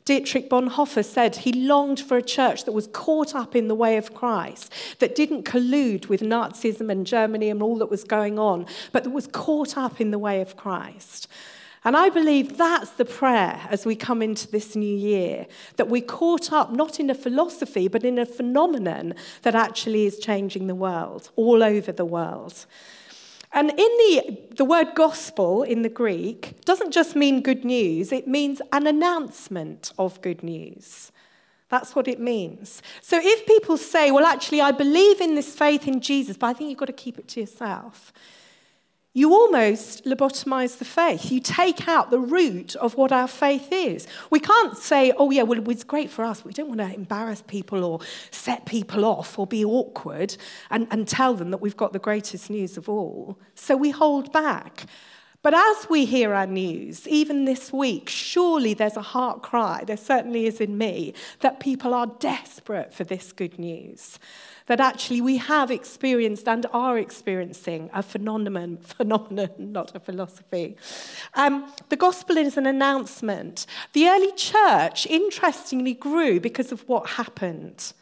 Dietrich 0.06 0.50
Bonhoeffer 0.50 1.06
said 1.06 1.38
he 1.38 1.54
longed 1.54 2.00
for 2.00 2.18
a 2.18 2.22
church 2.22 2.66
that 2.66 2.74
was 2.74 2.88
caught 2.88 3.34
up 3.34 3.56
in 3.56 3.68
the 3.68 3.76
way 3.76 3.96
of 3.96 4.14
Christ, 4.14 4.72
that 5.00 5.16
didn't 5.16 5.44
collude 5.44 6.10
with 6.10 6.22
Nazism 6.22 6.92
and 6.92 7.08
Germany 7.08 7.50
and 7.50 7.64
all 7.64 7.78
that 7.78 7.90
was 7.90 8.04
going 8.04 8.38
on, 8.38 8.66
but 8.92 9.04
that 9.04 9.12
was 9.12 9.28
caught 9.28 9.78
up 9.78 10.02
in 10.02 10.12
the 10.12 10.20
way 10.20 10.42
of 10.42 10.58
Christ. 10.58 11.28
And 11.86 11.98
I 11.98 12.10
believe 12.10 12.58
that's 12.58 12.92
the 12.92 13.06
prayer 13.06 13.60
as 13.70 13.86
we 13.86 13.96
come 13.96 14.22
into 14.22 14.50
this 14.50 14.76
new 14.76 14.96
year 14.96 15.48
that 15.76 15.90
we're 15.90 16.02
caught 16.02 16.54
up 16.54 16.72
not 16.72 17.00
in 17.00 17.10
a 17.10 17.16
philosophy, 17.16 17.90
but 17.90 18.06
in 18.06 18.18
a 18.18 18.26
phenomenon 18.26 19.16
that 19.42 19.56
actually 19.56 20.06
is 20.06 20.18
changing 20.18 20.68
the 20.68 20.76
world, 20.76 21.30
all 21.36 21.62
over 21.62 21.92
the 21.92 22.06
world. 22.06 22.66
And 23.54 23.70
in 23.70 23.78
the, 23.78 24.40
the 24.56 24.66
word 24.66 24.96
gospel 24.96 25.62
in 25.62 25.84
the 25.84 25.90
Greek 25.90 26.66
doesn't 26.66 26.92
just 26.92 27.16
mean 27.16 27.42
good 27.42 27.64
news, 27.64 28.12
it 28.12 28.28
means 28.28 28.62
an 28.72 28.88
announcement 28.88 29.94
of 30.00 30.20
good 30.22 30.42
news. 30.42 31.12
That's 31.70 31.96
what 31.96 32.08
it 32.08 32.20
means. 32.20 32.82
So 33.02 33.20
if 33.22 33.46
people 33.48 33.78
say, 33.78 34.12
well, 34.12 34.26
actually, 34.26 34.62
I 34.62 34.72
believe 34.72 35.22
in 35.22 35.36
this 35.36 35.56
faith 35.56 35.88
in 35.88 36.02
Jesus, 36.02 36.38
but 36.38 36.48
I 36.48 36.54
think 36.54 36.70
you've 36.70 36.80
got 36.80 36.86
to 36.86 36.94
keep 36.94 37.18
it 37.18 37.28
to 37.30 37.40
yourself, 37.42 38.12
you 39.16 39.32
almost 39.32 40.06
lobotomize 40.06 40.80
the 40.80 40.86
faith. 40.86 41.32
You 41.32 41.40
take 41.40 41.88
out 41.88 42.10
the 42.10 42.20
root 42.20 42.76
of 42.78 42.96
what 42.96 43.12
our 43.12 43.28
faith 43.28 43.68
is. 43.72 44.08
We 44.32 44.40
can't 44.40 44.76
say, 44.76 45.14
oh, 45.18 45.30
yeah, 45.30 45.44
well, 45.44 45.70
it's 45.70 45.84
great 45.84 46.10
for 46.10 46.26
us. 46.26 46.44
We 46.44 46.52
don't 46.52 46.68
want 46.68 46.80
to 46.80 46.92
embarrass 46.94 47.44
people 47.44 47.84
or 47.84 48.00
set 48.32 48.66
people 48.66 49.06
off 49.06 49.38
or 49.38 49.46
be 49.46 49.64
awkward 49.64 50.36
and, 50.72 50.88
and 50.90 51.08
tell 51.08 51.36
them 51.36 51.52
that 51.52 51.62
we've 51.62 51.78
got 51.78 51.94
the 51.94 52.00
greatest 52.00 52.50
news 52.50 52.76
of 52.76 52.90
all. 52.90 53.38
So 53.54 53.78
we 53.78 53.92
hold 53.92 54.34
back. 54.34 54.88
But 55.44 55.54
as 55.54 55.90
we 55.90 56.06
hear 56.06 56.34
our 56.34 56.48
news, 56.48 57.06
even 57.08 57.44
this 57.44 57.72
week, 57.74 58.08
surely 58.08 58.74
there's 58.74 58.96
a 58.96 59.02
heart 59.02 59.44
cry, 59.44 59.84
there 59.86 59.98
certainly 59.98 60.48
is 60.48 60.62
in 60.62 60.78
me, 60.78 61.14
that 61.42 61.60
people 61.60 61.94
are 61.94 62.08
desperate 62.08 62.94
for 62.94 63.04
this 63.04 63.34
good 63.34 63.60
news 63.60 64.18
that 64.68 64.80
actually 64.80 65.22
we 65.22 65.38
have 65.38 65.70
experienced 65.70 66.48
and 66.48 66.66
are 66.72 66.98
experiencing 66.98 67.90
a 67.94 68.02
phenomenon, 68.02 68.78
phenomenon, 68.82 69.50
not 69.58 69.96
a 69.96 70.00
philosophy. 70.00 70.78
Um, 71.34 71.72
the 71.90 71.98
gospel 71.98 72.38
is 72.38 72.58
an 72.58 72.66
announcement. 72.66 73.66
The 73.94 74.08
early 74.08 74.32
church, 74.32 75.06
interestingly, 75.08 75.94
grew 75.94 76.40
because 76.40 76.72
of 76.72 76.88
what 76.88 77.10
happened. 77.10 77.94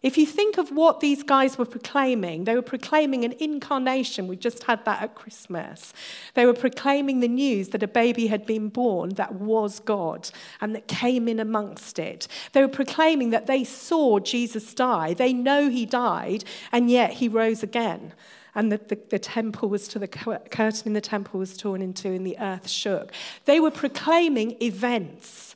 If 0.00 0.16
you 0.16 0.26
think 0.26 0.58
of 0.58 0.70
what 0.70 1.00
these 1.00 1.24
guys 1.24 1.58
were 1.58 1.64
proclaiming, 1.64 2.44
they 2.44 2.54
were 2.54 2.62
proclaiming 2.62 3.24
an 3.24 3.32
incarnation. 3.40 4.28
We 4.28 4.36
just 4.36 4.64
had 4.64 4.84
that 4.84 5.02
at 5.02 5.14
Christmas. 5.14 5.92
They 6.34 6.46
were 6.46 6.54
proclaiming 6.54 7.20
the 7.20 7.28
news 7.28 7.70
that 7.70 7.82
a 7.82 7.88
baby 7.88 8.28
had 8.28 8.46
been 8.46 8.68
born 8.68 9.10
that 9.10 9.34
was 9.34 9.80
God 9.80 10.30
and 10.60 10.74
that 10.74 10.86
came 10.86 11.26
in 11.26 11.40
amongst 11.40 11.98
it. 11.98 12.28
They 12.52 12.60
were 12.60 12.68
proclaiming 12.68 13.30
that 13.30 13.46
they 13.46 13.64
saw 13.64 14.18
Jesus 14.18 14.74
die. 14.74 15.14
They 15.14 15.32
know 15.32 15.68
he 15.68 15.86
died, 15.86 16.44
and 16.70 16.90
yet 16.90 17.14
he 17.14 17.28
rose 17.28 17.62
again. 17.62 18.12
And 18.54 18.72
the, 18.72 18.78
the, 18.78 18.98
the 19.10 19.18
temple 19.20 19.68
was 19.68 19.86
to 19.88 20.00
the 20.00 20.08
curtain 20.08 20.86
in 20.86 20.92
the 20.92 21.00
temple 21.00 21.38
was 21.38 21.56
torn 21.56 21.80
in 21.80 21.92
two, 21.92 22.12
and 22.12 22.26
the 22.26 22.38
earth 22.40 22.68
shook. 22.68 23.12
They 23.44 23.60
were 23.60 23.70
proclaiming 23.70 24.60
events. 24.60 25.54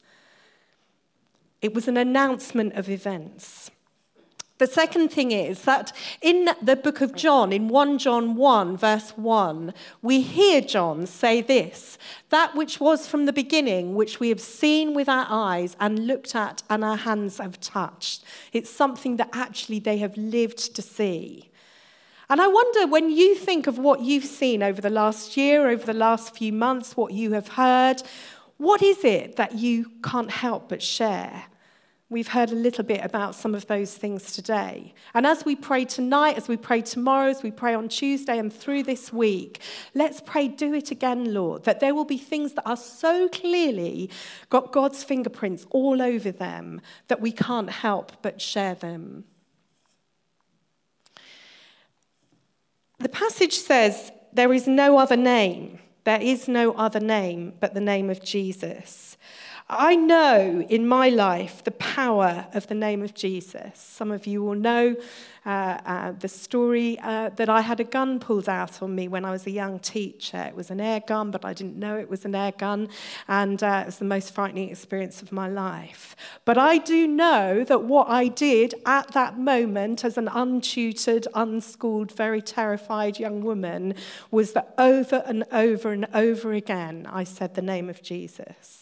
It 1.61 1.75
was 1.75 1.89
an 1.89 1.97
announcement 1.97 2.75
of 2.75 2.89
events. 2.89 3.72
The 4.63 4.69
second 4.69 5.09
thing 5.09 5.33
is 5.33 5.63
that 5.63 5.91
in 6.21 6.49
the 6.63 6.77
book 6.77 7.01
of 7.01 7.17
John, 7.17 7.53
in 7.53 7.67
1 7.67 7.99
John 7.99 8.37
1, 8.37 8.77
verse 8.77 9.11
1, 9.17 9.75
we 10.03 10.21
hear 10.21 10.61
John 10.61 11.05
say 11.09 11.41
this 11.41 11.99
that 12.29 12.55
which 12.55 12.79
was 12.79 13.09
from 13.09 13.27
the 13.27 13.33
beginning, 13.33 13.97
which 13.97 14.21
we 14.21 14.29
have 14.29 14.41
seen 14.41 14.95
with 14.95 15.09
our 15.09 15.27
eyes 15.29 15.77
and 15.81 16.07
looked 16.07 16.37
at 16.37 16.63
and 16.71 16.85
our 16.85 16.97
hands 16.97 17.39
have 17.39 17.59
touched. 17.59 18.23
It's 18.53 18.71
something 18.71 19.17
that 19.17 19.31
actually 19.33 19.81
they 19.81 19.99
have 19.99 20.17
lived 20.17 20.77
to 20.77 20.81
see. 20.81 21.51
And 22.31 22.41
I 22.41 22.47
wonder 22.47 22.87
when 22.87 23.11
you 23.11 23.35
think 23.35 23.67
of 23.67 23.79
what 23.79 24.03
you've 24.03 24.25
seen 24.25 24.63
over 24.63 24.81
the 24.81 24.91
last 24.91 25.37
year, 25.37 25.71
over 25.71 25.85
the 25.85 25.93
last 25.93 26.37
few 26.37 26.53
months, 26.53 26.97
what 26.97 27.13
you 27.13 27.33
have 27.33 27.49
heard, 27.49 28.01
what 28.59 28.81
is 28.81 29.03
it 29.03 29.35
that 29.35 29.57
you 29.57 29.91
can't 30.05 30.31
help 30.31 30.69
but 30.69 30.81
share? 30.81 31.47
We've 32.13 32.29
heard 32.29 32.51
a 32.51 32.55
little 32.55 32.85
bit 32.85 33.03
about 33.03 33.35
some 33.35 33.55
of 33.55 33.67
those 33.69 33.97
things 33.97 34.33
today. 34.33 34.93
And 35.15 35.27
as 35.27 35.47
we 35.47 35.57
pray 35.57 35.87
tonight, 35.87 36.37
as 36.37 36.47
we 36.47 36.59
pray 36.59 36.83
tomorrow, 36.83 37.31
as 37.31 37.43
we 37.43 37.51
pray 37.51 37.73
on 37.73 37.89
Tuesday 37.89 38.39
and 38.39 38.53
through 38.53 38.83
this 38.83 39.11
week, 39.11 39.63
let's 39.95 40.21
pray, 40.21 40.47
do 40.49 40.75
it 40.75 40.91
again, 40.91 41.33
Lord, 41.33 41.65
that 41.65 41.81
there 41.81 41.95
will 41.95 42.05
be 42.05 42.19
things 42.19 42.53
that 42.53 42.69
are 42.69 42.77
so 42.77 43.31
clearly 43.31 44.11
got 44.51 44.73
God's 44.73 45.03
fingerprints 45.03 45.67
all 45.71 46.03
over 46.03 46.31
them 46.31 46.83
that 47.09 47.23
we 47.23 47.33
can't 47.33 47.71
help 47.71 48.13
but 48.21 48.43
share 48.43 48.75
them. 48.75 49.25
The 52.99 53.09
passage 53.09 53.55
says, 53.55 54.13
There 54.35 54.53
is 54.53 54.67
no 54.67 54.99
other 54.99 55.17
name. 55.17 55.79
There 56.05 56.21
is 56.21 56.47
no 56.47 56.73
other 56.73 57.01
name 57.01 57.55
but 57.59 57.73
the 57.73 57.81
name 57.81 58.11
of 58.11 58.23
Jesus. 58.23 59.17
I 59.69 59.95
know 59.95 60.65
in 60.69 60.87
my 60.87 61.09
life 61.09 61.63
the 61.65 61.71
power 61.71 62.47
of 62.53 62.67
the 62.67 62.75
name 62.75 63.03
of 63.03 63.15
Jesus. 63.15 63.79
Some 63.79 64.11
of 64.11 64.27
you 64.27 64.43
will 64.43 64.55
know 64.55 64.97
uh, 65.45 65.49
uh, 65.49 66.13
the 66.13 66.29
story 66.29 66.99
uh, 67.01 67.31
that 67.31 67.49
I 67.49 67.63
had 67.63 67.81
a 67.81 67.85
gun 67.85 68.21
pulled 68.21 68.49
out 68.49 68.83
on 68.83 68.95
me 68.95 69.09
when 69.09 69.25
I 69.25 69.31
was 69.31 69.47
a 69.47 69.51
young 69.51 69.79
teacher. 69.79 70.39
It 70.39 70.55
was 70.55 70.71
an 70.71 70.81
air 70.81 71.01
gun, 71.01 71.31
but 71.31 71.45
I 71.45 71.53
didn't 71.53 71.77
know 71.77 71.97
it 71.99 72.09
was 72.09 72.25
an 72.25 72.35
air 72.35 72.53
gun, 72.53 72.89
and 73.29 73.63
uh, 73.63 73.81
it 73.83 73.87
was 73.87 73.99
the 73.99 74.05
most 74.05 74.35
frightening 74.35 74.71
experience 74.71 75.23
of 75.23 75.33
my 75.33 75.49
life. 75.49 76.15
But 76.45 76.59
I 76.59 76.79
do 76.79 77.07
know 77.07 77.65
that 77.65 77.85
what 77.85 78.09
I 78.09 78.29
did 78.29 78.75
at 78.87 79.09
that 79.13 79.39
moment 79.39 80.05
as 80.05 80.17
an 80.17 80.29
untutored, 80.29 81.27
unschooled, 81.35 82.13
very 82.13 82.43
terrified 82.43 83.19
young 83.19 83.43
woman 83.43 83.95
was 84.31 84.53
that 84.53 84.75
over 84.79 85.23
and 85.27 85.45
over 85.51 85.93
and 85.93 86.07
over 86.15 86.53
again 86.53 87.07
I 87.11 87.25
said 87.25 87.55
the 87.55 87.63
name 87.63 87.89
of 87.89 88.03
Jesus. 88.03 88.82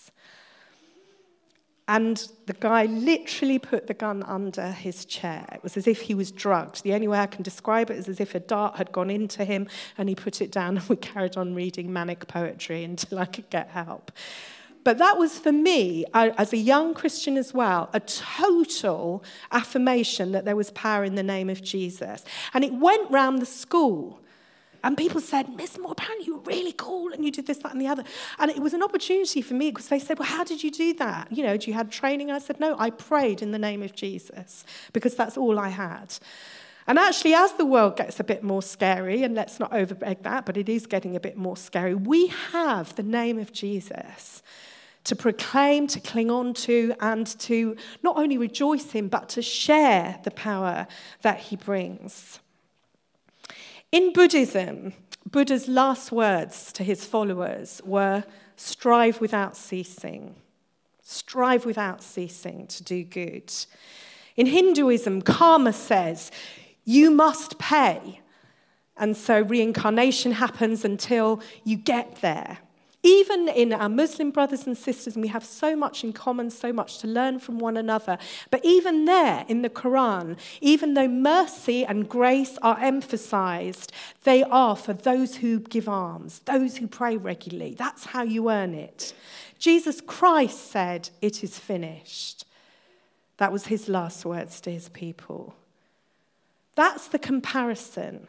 And 1.93 2.25
the 2.47 2.53
guy 2.53 2.85
literally 2.85 3.59
put 3.59 3.89
the 3.89 3.95
gun 3.95 4.23
under 4.23 4.71
his 4.71 5.05
chair. 5.05 5.45
It 5.53 5.61
was 5.65 5.77
as 5.77 5.89
if 5.89 6.03
he 6.03 6.15
was 6.15 6.31
drugged. 6.31 6.85
The 6.85 6.95
only 6.95 7.09
way 7.09 7.19
I 7.19 7.27
can 7.27 7.43
describe 7.43 7.91
it 7.91 7.97
is 7.97 8.09
as 8.09 8.21
if 8.21 8.37
a 8.37 8.39
dart 8.39 8.77
had 8.77 8.93
gone 8.93 9.11
into 9.11 9.45
him 9.45 9.67
and 9.99 10.09
he 10.09 10.15
put 10.15 10.41
it 10.41 10.53
down 10.53 10.77
and 10.77 10.89
we 10.89 10.95
carried 10.95 11.37
on 11.37 11.53
reading 11.53 11.93
manic 11.93 12.29
poetry 12.29 12.85
until 12.85 13.19
I 13.19 13.25
could 13.25 13.51
get 13.51 13.71
help. 13.71 14.13
But 14.85 14.99
that 14.99 15.19
was 15.19 15.41
for 15.41 15.51
me, 15.51 16.05
as 16.15 16.53
a 16.53 16.57
young 16.57 16.95
Christian 16.95 17.37
as 17.37 17.53
well, 17.53 17.91
a 17.93 17.99
total 17.99 19.25
affirmation 19.51 20.31
that 20.31 20.45
there 20.45 20.55
was 20.55 20.71
power 20.71 21.03
in 21.03 21.17
the 21.17 21.25
name 21.25 21.51
of 21.51 21.61
Jesus. 21.61 22.25
And 22.55 22.63
it 22.63 22.73
went 22.73 23.11
round 23.11 23.43
the 23.43 23.47
school. 23.47 24.21
And 24.83 24.97
people 24.97 25.21
said, 25.21 25.49
Miss 25.57 25.79
Moore, 25.79 25.93
apparently 25.93 26.27
you 26.27 26.37
were 26.37 26.43
really 26.43 26.73
cool 26.73 27.13
and 27.13 27.25
you 27.25 27.31
did 27.31 27.47
this, 27.47 27.59
that, 27.59 27.73
and 27.73 27.81
the 27.81 27.87
other. 27.87 28.05
And 28.39 28.51
it 28.51 28.61
was 28.61 28.73
an 28.73 28.83
opportunity 28.83 29.43
for 29.43 29.55
me 29.55 29.71
because 29.71 29.89
they 29.89 29.99
said, 29.99 30.19
Well, 30.19 30.29
how 30.29 30.45
did 30.45 30.63
you 30.63 30.71
do 30.71 30.95
that? 30.95 31.31
You 31.31 31.43
know, 31.43 31.57
do 31.57 31.71
you 31.71 31.75
have 31.75 31.91
training? 31.91 32.31
I 32.31 32.39
said, 32.39 32.61
No, 32.61 32.77
I 32.79 32.91
prayed 32.91 33.43
in 33.43 33.53
the 33.53 33.59
name 33.59 33.83
of 33.83 33.95
Jesus 33.95 34.65
because 34.93 35.15
that's 35.15 35.37
all 35.37 35.59
I 35.59 35.69
had. 35.69 36.15
And 36.87 36.99
actually, 36.99 37.35
as 37.35 37.53
the 37.53 37.67
world 37.67 37.97
gets 37.97 38.19
a 38.19 38.25
bit 38.25 38.43
more 38.43 38.63
scary, 38.63 39.23
and 39.23 39.35
let's 39.35 39.61
not 39.61 39.71
overbeg 39.71 40.23
that, 40.23 40.47
but 40.47 40.57
it 40.57 40.69
is 40.69 40.87
getting 40.87 41.15
a 41.15 41.21
bit 41.21 41.37
more 41.37 41.57
scary, 41.57 41.95
we 41.95 42.29
have 42.53 42.95
the 42.97 43.03
name 43.03 43.39
of 43.39 43.53
Jesus 43.53 44.43
to 45.05 45.17
proclaim, 45.17 45.87
to 45.87 46.01
cling 46.01 46.31
on 46.31 46.53
to, 46.55 46.95
and 47.01 47.27
to 47.39 47.77
not 48.03 48.17
only 48.17 48.39
rejoice 48.39 48.95
in, 48.95 49.09
but 49.09 49.29
to 49.31 49.43
share 49.43 50.19
the 50.25 50.31
power 50.31 50.87
that 51.23 51.39
he 51.39 51.57
brings. 51.57 52.41
In 53.93 54.13
Buddhism, 54.13 54.93
Buddha's 55.29 55.67
last 55.67 56.13
words 56.13 56.73
to 56.75 56.85
his 56.85 57.05
followers 57.05 57.81
were 57.85 58.23
strive 58.55 59.21
without 59.21 59.57
ceasing. 59.57 60.37
Strive 61.03 61.67
without 61.67 62.01
ceasing 62.01 62.69
to 62.69 62.85
do 62.85 63.03
good. 63.03 63.53
In 64.37 64.47
Hinduism, 64.47 65.23
karma 65.23 65.73
says 65.73 66.31
you 66.85 67.11
must 67.11 67.59
pay. 67.59 68.21
And 68.97 69.17
so 69.17 69.41
reincarnation 69.41 70.33
happens 70.33 70.85
until 70.85 71.43
you 71.65 71.77
get 71.77 72.21
there. 72.21 72.59
Even 73.03 73.49
in 73.49 73.73
our 73.73 73.89
Muslim 73.89 74.31
brothers 74.31 74.67
and 74.67 74.77
sisters, 74.77 75.15
and 75.15 75.23
we 75.23 75.29
have 75.29 75.45
so 75.45 75.75
much 75.75 76.05
in 76.05 76.13
common, 76.13 76.51
so 76.51 76.71
much 76.71 76.99
to 76.99 77.07
learn 77.07 77.39
from 77.39 77.59
one 77.59 77.79
another. 77.79 78.19
But 78.51 78.63
even 78.63 79.07
there 79.07 79.47
in 79.49 79.63
the 79.63 79.71
Quran, 79.71 80.37
even 80.61 80.93
though 80.93 81.09
mercy 81.09 81.85
and 81.85 82.09
grace 82.09 82.59
are 82.61 82.79
emphasized, 82.79 83.93
they 84.25 84.43
are 84.43 84.77
for 84.77 84.93
those 84.93 85.37
who 85.37 85.61
give 85.61 85.89
alms, 85.89 86.41
those 86.41 86.77
who 86.77 86.87
pray 86.87 87.17
regularly. 87.17 87.75
That's 87.75 88.05
how 88.05 88.23
you 88.23 88.51
earn 88.51 88.75
it. 88.75 89.15
Jesus 89.59 90.03
Christ 90.03 90.71
said, 90.71 91.09
It 91.23 91.43
is 91.43 91.59
finished. 91.59 92.45
That 93.39 93.53
was 93.53 93.69
his 93.69 93.89
last 93.89 94.27
words 94.27 94.61
to 94.63 94.71
his 94.71 94.91
people. 94.91 95.55
That's 96.75 97.09
the 97.09 97.19
comparison. 97.19 98.29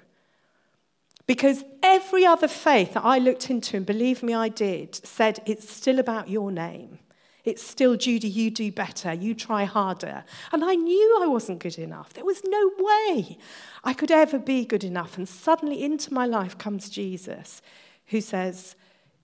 Because 1.31 1.63
every 1.81 2.25
other 2.25 2.49
faith 2.49 2.93
that 2.93 3.05
I 3.05 3.17
looked 3.17 3.49
into, 3.49 3.77
and 3.77 3.85
believe 3.85 4.21
me, 4.21 4.33
I 4.33 4.49
did, 4.49 4.93
said 4.95 5.39
it's 5.45 5.71
still 5.71 5.97
about 5.97 6.29
your 6.29 6.51
name. 6.51 6.99
It's 7.45 7.63
still, 7.63 7.95
Judy, 7.95 8.27
you 8.27 8.51
do 8.51 8.69
better, 8.69 9.13
you 9.13 9.33
try 9.33 9.63
harder. 9.63 10.25
And 10.51 10.61
I 10.65 10.75
knew 10.75 11.19
I 11.21 11.27
wasn't 11.27 11.59
good 11.59 11.79
enough. 11.79 12.11
There 12.11 12.25
was 12.25 12.41
no 12.43 12.71
way 12.77 13.37
I 13.81 13.93
could 13.93 14.11
ever 14.11 14.39
be 14.39 14.65
good 14.65 14.83
enough. 14.83 15.17
And 15.17 15.25
suddenly 15.25 15.81
into 15.81 16.13
my 16.13 16.25
life 16.25 16.57
comes 16.57 16.89
Jesus, 16.89 17.61
who 18.07 18.19
says, 18.19 18.75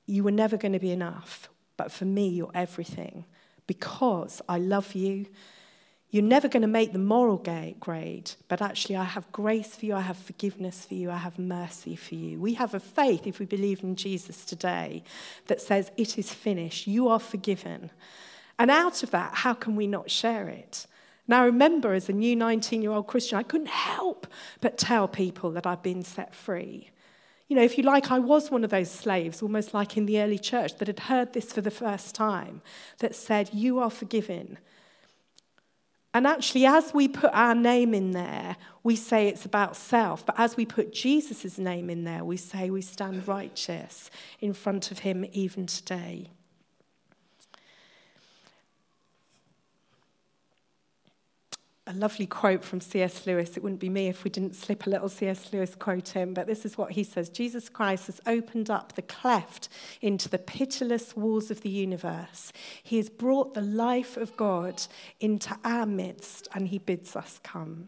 You 0.05 0.23
were 0.23 0.31
never 0.31 0.55
going 0.55 0.71
to 0.71 0.79
be 0.79 0.91
enough, 0.91 1.49
but 1.75 1.91
for 1.91 2.05
me, 2.05 2.29
you're 2.29 2.51
everything 2.53 3.25
because 3.67 4.41
I 4.47 4.59
love 4.59 4.95
you 4.95 5.25
you're 6.17 6.25
never 6.25 6.47
going 6.47 6.63
to 6.63 6.67
make 6.67 6.93
the 6.93 6.99
moral 6.99 7.37
grade, 7.37 8.31
but 8.47 8.59
actually, 8.59 8.95
I 8.95 9.03
have 9.03 9.31
grace 9.31 9.75
for 9.75 9.85
you, 9.85 9.93
I 9.93 10.01
have 10.01 10.17
forgiveness 10.17 10.83
for 10.83 10.95
you, 10.95 11.11
I 11.11 11.17
have 11.17 11.37
mercy 11.37 11.95
for 11.95 12.15
you. 12.15 12.41
We 12.41 12.55
have 12.55 12.73
a 12.73 12.79
faith, 12.79 13.27
if 13.27 13.37
we 13.37 13.45
believe 13.45 13.83
in 13.83 13.95
Jesus 13.95 14.43
today, 14.43 15.03
that 15.45 15.61
says, 15.61 15.91
It 15.95 16.17
is 16.17 16.33
finished, 16.33 16.87
you 16.87 17.07
are 17.07 17.19
forgiven. 17.19 17.91
And 18.57 18.71
out 18.71 19.03
of 19.03 19.11
that, 19.11 19.35
how 19.35 19.53
can 19.53 19.75
we 19.75 19.85
not 19.85 20.09
share 20.09 20.49
it? 20.49 20.87
Now, 21.27 21.45
remember, 21.45 21.93
as 21.93 22.09
a 22.09 22.13
new 22.13 22.35
19 22.35 22.81
year 22.81 22.93
old 22.93 23.05
Christian, 23.05 23.37
I 23.37 23.43
couldn't 23.43 23.69
help 23.69 24.25
but 24.59 24.79
tell 24.79 25.07
people 25.07 25.51
that 25.51 25.67
I'd 25.67 25.83
been 25.83 26.03
set 26.03 26.33
free. 26.33 26.89
You 27.47 27.57
know, 27.57 27.63
if 27.63 27.77
you 27.77 27.83
like, 27.83 28.09
I 28.09 28.17
was 28.17 28.49
one 28.49 28.63
of 28.63 28.71
those 28.71 28.89
slaves, 28.89 29.43
almost 29.43 29.71
like 29.71 29.97
in 29.97 30.07
the 30.07 30.19
early 30.19 30.39
church, 30.39 30.79
that 30.79 30.87
had 30.87 31.01
heard 31.01 31.33
this 31.33 31.53
for 31.53 31.61
the 31.61 31.69
first 31.69 32.15
time, 32.15 32.63
that 32.97 33.15
said, 33.15 33.51
You 33.53 33.77
are 33.77 33.91
forgiven. 33.91 34.57
And 36.17 36.25
actually, 36.25 36.65
as 36.65 36.95
we 36.95 37.07
put 37.07 37.29
our 37.31 37.53
name 37.53 37.93
in 37.93 38.09
there, 38.09 38.55
we 38.81 38.95
say 38.95 39.27
it's 39.27 39.45
about 39.45 39.75
self. 39.75 40.25
But 40.25 40.39
as 40.39 40.57
we 40.57 40.65
put 40.65 40.91
Jesus' 40.91 41.59
name 41.59 41.91
in 41.91 42.05
there, 42.05 42.25
we 42.25 42.37
say 42.37 42.71
we 42.71 42.81
stand 42.81 43.27
righteous 43.27 44.09
in 44.39 44.53
front 44.53 44.89
of 44.89 44.97
him 44.97 45.27
even 45.31 45.67
today. 45.67 46.31
A 51.87 51.93
lovely 51.93 52.25
quote 52.25 52.63
from 52.63 52.81
C.S. 52.81 53.25
Lewis. 53.25 53.55
It 53.55 53.63
wouldn't 53.63 53.79
be 53.79 53.89
me 53.89 54.07
if 54.07 54.23
we 54.23 54.29
didn't 54.29 54.55
slip 54.55 54.85
a 54.85 54.89
little 54.89 55.09
C.S. 55.09 55.51
Lewis 55.53 55.73
quote 55.73 56.15
in, 56.15 56.33
but 56.33 56.45
this 56.45 56.65
is 56.65 56.77
what 56.77 56.91
he 56.91 57.03
says 57.03 57.29
Jesus 57.29 57.69
Christ 57.69 58.07
has 58.07 58.21
opened 58.27 58.69
up 58.69 58.93
the 58.93 59.01
cleft 59.01 59.69
into 60.01 60.27
the 60.29 60.37
pitiless 60.37 61.15
walls 61.15 61.49
of 61.49 61.61
the 61.61 61.69
universe. 61.69 62.51
He 62.83 62.97
has 62.97 63.09
brought 63.09 63.53
the 63.53 63.61
life 63.61 64.17
of 64.17 64.35
God 64.35 64.83
into 65.19 65.57
our 65.63 65.85
midst, 65.85 66.47
and 66.53 66.67
he 66.67 66.77
bids 66.77 67.15
us 67.15 67.39
come. 67.41 67.87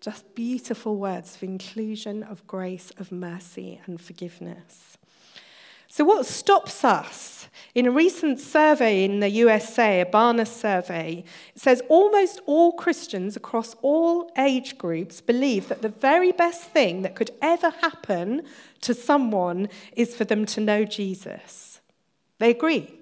Just 0.00 0.34
beautiful 0.34 0.96
words 0.96 1.36
of 1.36 1.42
inclusion, 1.42 2.22
of 2.22 2.46
grace, 2.46 2.92
of 2.98 3.10
mercy, 3.10 3.80
and 3.86 4.00
forgiveness. 4.00 4.97
So, 5.88 6.04
what 6.04 6.26
stops 6.26 6.84
us? 6.84 7.48
In 7.74 7.86
a 7.86 7.90
recent 7.90 8.40
survey 8.40 9.04
in 9.04 9.20
the 9.20 9.28
USA, 9.28 10.00
a 10.00 10.06
Barna 10.06 10.46
survey, 10.46 11.24
it 11.54 11.60
says 11.60 11.82
almost 11.88 12.40
all 12.46 12.72
Christians 12.72 13.36
across 13.36 13.74
all 13.82 14.30
age 14.36 14.78
groups 14.78 15.20
believe 15.20 15.68
that 15.68 15.82
the 15.82 15.88
very 15.88 16.32
best 16.32 16.64
thing 16.64 17.02
that 17.02 17.14
could 17.14 17.30
ever 17.40 17.70
happen 17.70 18.42
to 18.82 18.94
someone 18.94 19.68
is 19.96 20.14
for 20.14 20.24
them 20.24 20.44
to 20.46 20.60
know 20.60 20.84
Jesus. 20.84 21.80
They 22.38 22.50
agree. 22.50 22.97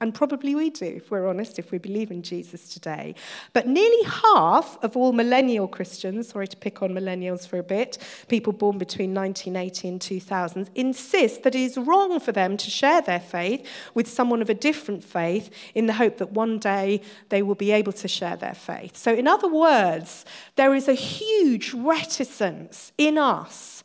And 0.00 0.14
probably 0.14 0.54
we 0.54 0.70
do, 0.70 0.84
if 0.84 1.10
we're 1.10 1.26
honest, 1.26 1.58
if 1.58 1.72
we 1.72 1.78
believe 1.78 2.10
in 2.10 2.22
Jesus 2.22 2.68
today. 2.68 3.14
But 3.52 3.66
nearly 3.66 4.02
half 4.04 4.78
of 4.82 4.96
all 4.96 5.12
millennial 5.12 5.68
Christians, 5.68 6.28
sorry 6.28 6.48
to 6.48 6.56
pick 6.56 6.82
on 6.82 6.90
millennials 6.90 7.48
for 7.48 7.58
a 7.58 7.62
bit, 7.62 7.98
people 8.28 8.52
born 8.52 8.76
between 8.76 9.14
1980 9.14 9.88
and 9.88 10.00
2000, 10.00 10.70
insist 10.74 11.42
that 11.44 11.54
it 11.54 11.60
is 11.60 11.78
wrong 11.78 12.20
for 12.20 12.32
them 12.32 12.56
to 12.58 12.70
share 12.70 13.00
their 13.00 13.20
faith 13.20 13.66
with 13.94 14.06
someone 14.06 14.42
of 14.42 14.50
a 14.50 14.54
different 14.54 15.02
faith 15.02 15.50
in 15.74 15.86
the 15.86 15.94
hope 15.94 16.18
that 16.18 16.32
one 16.32 16.58
day 16.58 17.00
they 17.30 17.42
will 17.42 17.54
be 17.54 17.72
able 17.72 17.92
to 17.92 18.08
share 18.08 18.36
their 18.36 18.54
faith. 18.54 18.96
So, 18.96 19.14
in 19.14 19.26
other 19.26 19.48
words, 19.48 20.24
there 20.56 20.74
is 20.74 20.88
a 20.88 20.94
huge 20.94 21.72
reticence 21.72 22.92
in 22.98 23.16
us 23.16 23.82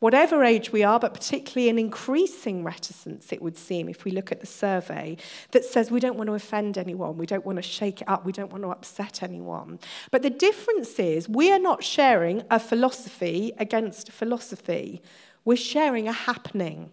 whatever 0.00 0.42
age 0.42 0.72
we 0.72 0.82
are, 0.82 0.98
but 0.98 1.14
particularly 1.14 1.68
an 1.68 1.78
increasing 1.78 2.64
reticence, 2.64 3.32
it 3.32 3.40
would 3.40 3.56
seem, 3.56 3.88
if 3.88 4.04
we 4.04 4.10
look 4.10 4.32
at 4.32 4.40
the 4.40 4.46
survey, 4.46 5.16
that 5.52 5.64
says 5.64 5.90
we 5.90 6.00
don't 6.00 6.16
want 6.16 6.26
to 6.26 6.34
offend 6.34 6.76
anyone, 6.76 7.16
we 7.16 7.26
don't 7.26 7.46
want 7.46 7.56
to 7.56 7.62
shake 7.62 8.00
it 8.00 8.08
up, 8.08 8.24
we 8.24 8.32
don't 8.32 8.50
want 8.50 8.64
to 8.64 8.70
upset 8.70 9.22
anyone. 9.22 9.78
But 10.10 10.22
the 10.22 10.30
difference 10.30 10.98
is 10.98 11.28
we 11.28 11.52
are 11.52 11.58
not 11.58 11.84
sharing 11.84 12.42
a 12.50 12.58
philosophy 12.58 13.52
against 13.58 14.08
a 14.08 14.12
philosophy, 14.12 15.00
we're 15.44 15.56
sharing 15.56 16.08
a 16.08 16.12
happening. 16.12 16.90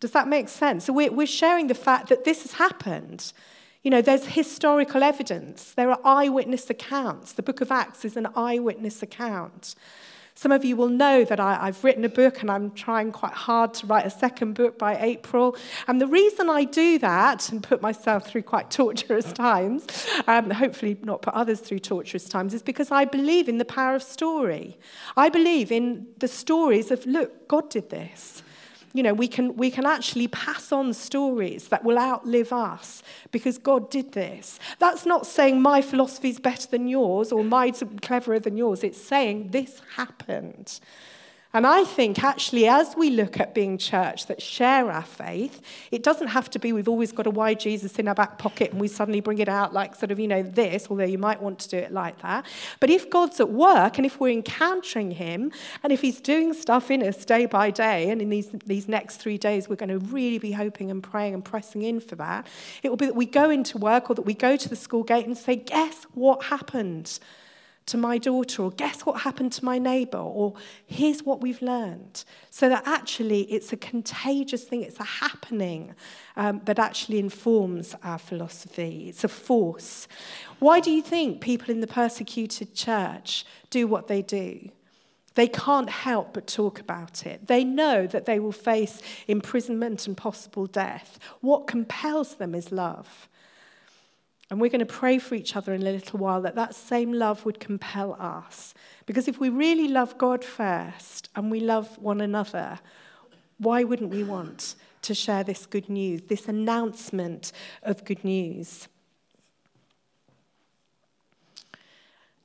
Does 0.00 0.12
that 0.12 0.28
make 0.28 0.48
sense? 0.48 0.84
So 0.84 0.92
we're, 0.92 1.10
we're 1.10 1.26
sharing 1.26 1.66
the 1.66 1.74
fact 1.74 2.08
that 2.08 2.24
this 2.24 2.42
has 2.42 2.52
happened. 2.52 3.32
You 3.82 3.90
know, 3.90 4.02
there's 4.02 4.26
historical 4.26 5.02
evidence. 5.02 5.74
There 5.74 5.90
are 5.90 6.00
eyewitness 6.04 6.70
accounts. 6.70 7.32
The 7.32 7.42
book 7.42 7.60
of 7.60 7.72
Acts 7.72 8.04
is 8.04 8.16
an 8.16 8.28
eyewitness 8.36 9.02
account. 9.02 9.74
Some 10.38 10.52
of 10.52 10.64
you 10.64 10.76
will 10.76 10.88
know 10.88 11.24
that 11.24 11.40
I, 11.40 11.66
have 11.66 11.82
written 11.82 12.04
a 12.04 12.08
book 12.08 12.42
and 12.42 12.48
I'm 12.48 12.70
trying 12.70 13.10
quite 13.10 13.32
hard 13.32 13.74
to 13.74 13.88
write 13.88 14.06
a 14.06 14.10
second 14.10 14.52
book 14.52 14.78
by 14.78 14.96
April. 14.96 15.56
And 15.88 16.00
the 16.00 16.06
reason 16.06 16.48
I 16.48 16.62
do 16.62 16.96
that 17.00 17.50
and 17.50 17.60
put 17.60 17.82
myself 17.82 18.28
through 18.28 18.42
quite 18.44 18.70
torturous 18.80 19.32
times, 19.32 19.88
um, 20.28 20.50
hopefully 20.50 20.96
not 21.02 21.22
put 21.22 21.34
others 21.34 21.58
through 21.58 21.80
torturous 21.80 22.28
times, 22.28 22.54
is 22.54 22.62
because 22.62 22.92
I 22.92 23.04
believe 23.04 23.48
in 23.48 23.58
the 23.58 23.64
power 23.64 23.96
of 23.96 24.02
story. 24.04 24.78
I 25.16 25.28
believe 25.28 25.72
in 25.72 26.06
the 26.18 26.28
stories 26.28 26.92
of, 26.92 27.04
look, 27.04 27.48
God 27.48 27.68
did 27.68 27.90
this 27.90 28.44
you 28.98 29.04
know, 29.04 29.14
we 29.14 29.28
can, 29.28 29.54
we 29.54 29.70
can 29.70 29.86
actually 29.86 30.26
pass 30.26 30.72
on 30.72 30.92
stories 30.92 31.68
that 31.68 31.84
will 31.84 31.96
outlive 31.96 32.52
us 32.52 33.00
because 33.30 33.56
God 33.56 33.90
did 33.90 34.10
this. 34.10 34.58
That's 34.80 35.06
not 35.06 35.24
saying 35.24 35.62
my 35.62 35.82
philosophy 35.82 36.30
is 36.30 36.40
better 36.40 36.66
than 36.66 36.88
yours 36.88 37.30
or 37.30 37.44
mine's 37.44 37.80
cleverer 38.02 38.40
than 38.40 38.56
yours. 38.56 38.82
It's 38.82 39.00
saying 39.00 39.52
this 39.52 39.80
happened. 39.94 40.80
And 41.54 41.66
I 41.66 41.84
think 41.84 42.22
actually, 42.22 42.68
as 42.68 42.94
we 42.94 43.08
look 43.08 43.40
at 43.40 43.54
being 43.54 43.78
church 43.78 44.26
that 44.26 44.42
share 44.42 44.90
our 44.90 45.02
faith, 45.02 45.62
it 45.90 46.02
doesn't 46.02 46.28
have 46.28 46.50
to 46.50 46.58
be 46.58 46.74
we've 46.74 46.88
always 46.88 47.10
got 47.10 47.26
a 47.26 47.30
why 47.30 47.54
Jesus 47.54 47.98
in 47.98 48.06
our 48.06 48.14
back 48.14 48.36
pocket 48.36 48.72
and 48.72 48.80
we 48.80 48.86
suddenly 48.86 49.20
bring 49.20 49.38
it 49.38 49.48
out 49.48 49.72
like 49.72 49.94
sort 49.94 50.10
of, 50.10 50.20
you 50.20 50.28
know, 50.28 50.42
this, 50.42 50.88
although 50.90 51.04
you 51.04 51.16
might 51.16 51.40
want 51.40 51.58
to 51.60 51.68
do 51.70 51.78
it 51.78 51.90
like 51.90 52.20
that. 52.20 52.44
But 52.80 52.90
if 52.90 53.08
God's 53.08 53.40
at 53.40 53.48
work 53.48 53.96
and 53.96 54.04
if 54.04 54.20
we're 54.20 54.32
encountering 54.32 55.12
Him 55.12 55.50
and 55.82 55.90
if 55.90 56.02
He's 56.02 56.20
doing 56.20 56.52
stuff 56.52 56.90
in 56.90 57.02
us 57.02 57.24
day 57.24 57.46
by 57.46 57.70
day, 57.70 58.10
and 58.10 58.20
in 58.20 58.28
these, 58.28 58.50
these 58.66 58.86
next 58.86 59.16
three 59.16 59.38
days, 59.38 59.70
we're 59.70 59.76
going 59.76 59.88
to 59.88 59.98
really 59.98 60.38
be 60.38 60.52
hoping 60.52 60.90
and 60.90 61.02
praying 61.02 61.32
and 61.32 61.42
pressing 61.42 61.80
in 61.80 61.98
for 62.00 62.16
that, 62.16 62.46
it 62.82 62.90
will 62.90 62.96
be 62.96 63.06
that 63.06 63.16
we 63.16 63.24
go 63.24 63.48
into 63.48 63.78
work 63.78 64.10
or 64.10 64.14
that 64.14 64.22
we 64.22 64.34
go 64.34 64.56
to 64.56 64.68
the 64.68 64.76
school 64.76 65.02
gate 65.02 65.24
and 65.24 65.38
say, 65.38 65.56
Guess 65.56 66.04
what 66.12 66.44
happened? 66.44 67.18
To 67.88 67.96
my 67.96 68.18
daughter, 68.18 68.62
or 68.62 68.70
guess 68.70 69.02
what 69.02 69.20
happened 69.22 69.52
to 69.52 69.64
my 69.64 69.78
neighbor, 69.78 70.18
or 70.18 70.54
here's 70.86 71.22
what 71.22 71.40
we've 71.40 71.60
learned. 71.60 72.24
So 72.50 72.68
that 72.68 72.82
actually 72.86 73.42
it's 73.52 73.72
a 73.72 73.76
contagious 73.76 74.64
thing, 74.64 74.82
it's 74.82 75.00
a 75.00 75.04
happening 75.04 75.94
um, 76.36 76.60
that 76.64 76.78
actually 76.78 77.18
informs 77.18 77.94
our 78.02 78.18
philosophy. 78.18 79.06
It's 79.08 79.24
a 79.24 79.28
force. 79.28 80.08
Why 80.58 80.80
do 80.80 80.90
you 80.90 81.02
think 81.02 81.40
people 81.40 81.70
in 81.70 81.80
the 81.80 81.86
persecuted 81.86 82.74
church 82.74 83.44
do 83.70 83.86
what 83.86 84.08
they 84.08 84.22
do? 84.22 84.70
They 85.34 85.46
can't 85.46 85.88
help 85.88 86.34
but 86.34 86.48
talk 86.48 86.80
about 86.80 87.24
it. 87.24 87.46
They 87.46 87.62
know 87.62 88.08
that 88.08 88.26
they 88.26 88.40
will 88.40 88.50
face 88.50 89.00
imprisonment 89.28 90.08
and 90.08 90.16
possible 90.16 90.66
death. 90.66 91.18
What 91.40 91.68
compels 91.68 92.34
them 92.36 92.56
is 92.56 92.72
love. 92.72 93.28
And 94.50 94.60
we're 94.60 94.70
going 94.70 94.80
to 94.80 94.86
pray 94.86 95.18
for 95.18 95.34
each 95.34 95.56
other 95.56 95.74
in 95.74 95.82
a 95.82 95.92
little 95.92 96.18
while 96.18 96.40
that 96.42 96.54
that 96.54 96.74
same 96.74 97.12
love 97.12 97.44
would 97.44 97.60
compel 97.60 98.14
us. 98.18 98.72
Because 99.04 99.28
if 99.28 99.38
we 99.38 99.50
really 99.50 99.88
love 99.88 100.16
God 100.16 100.42
first 100.42 101.28
and 101.36 101.50
we 101.50 101.60
love 101.60 101.98
one 101.98 102.20
another, 102.20 102.78
why 103.58 103.84
wouldn't 103.84 104.10
we 104.10 104.24
want 104.24 104.74
to 105.02 105.14
share 105.14 105.44
this 105.44 105.66
good 105.66 105.90
news, 105.90 106.22
this 106.28 106.48
announcement 106.48 107.52
of 107.82 108.04
good 108.04 108.24
news? 108.24 108.88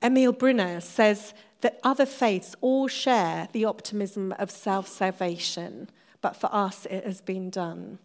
Emil 0.01 0.33
Brunner 0.33 0.81
says 0.81 1.33
that 1.61 1.79
other 1.83 2.05
faiths 2.05 2.53
all 2.59 2.89
share 2.89 3.47
the 3.53 3.63
optimism 3.63 4.33
of 4.33 4.51
self 4.51 4.89
salvation, 4.89 5.89
but 6.19 6.35
for 6.35 6.53
us 6.53 6.85
it 6.87 7.05
has 7.05 7.21
been 7.21 7.49
done 7.49 7.99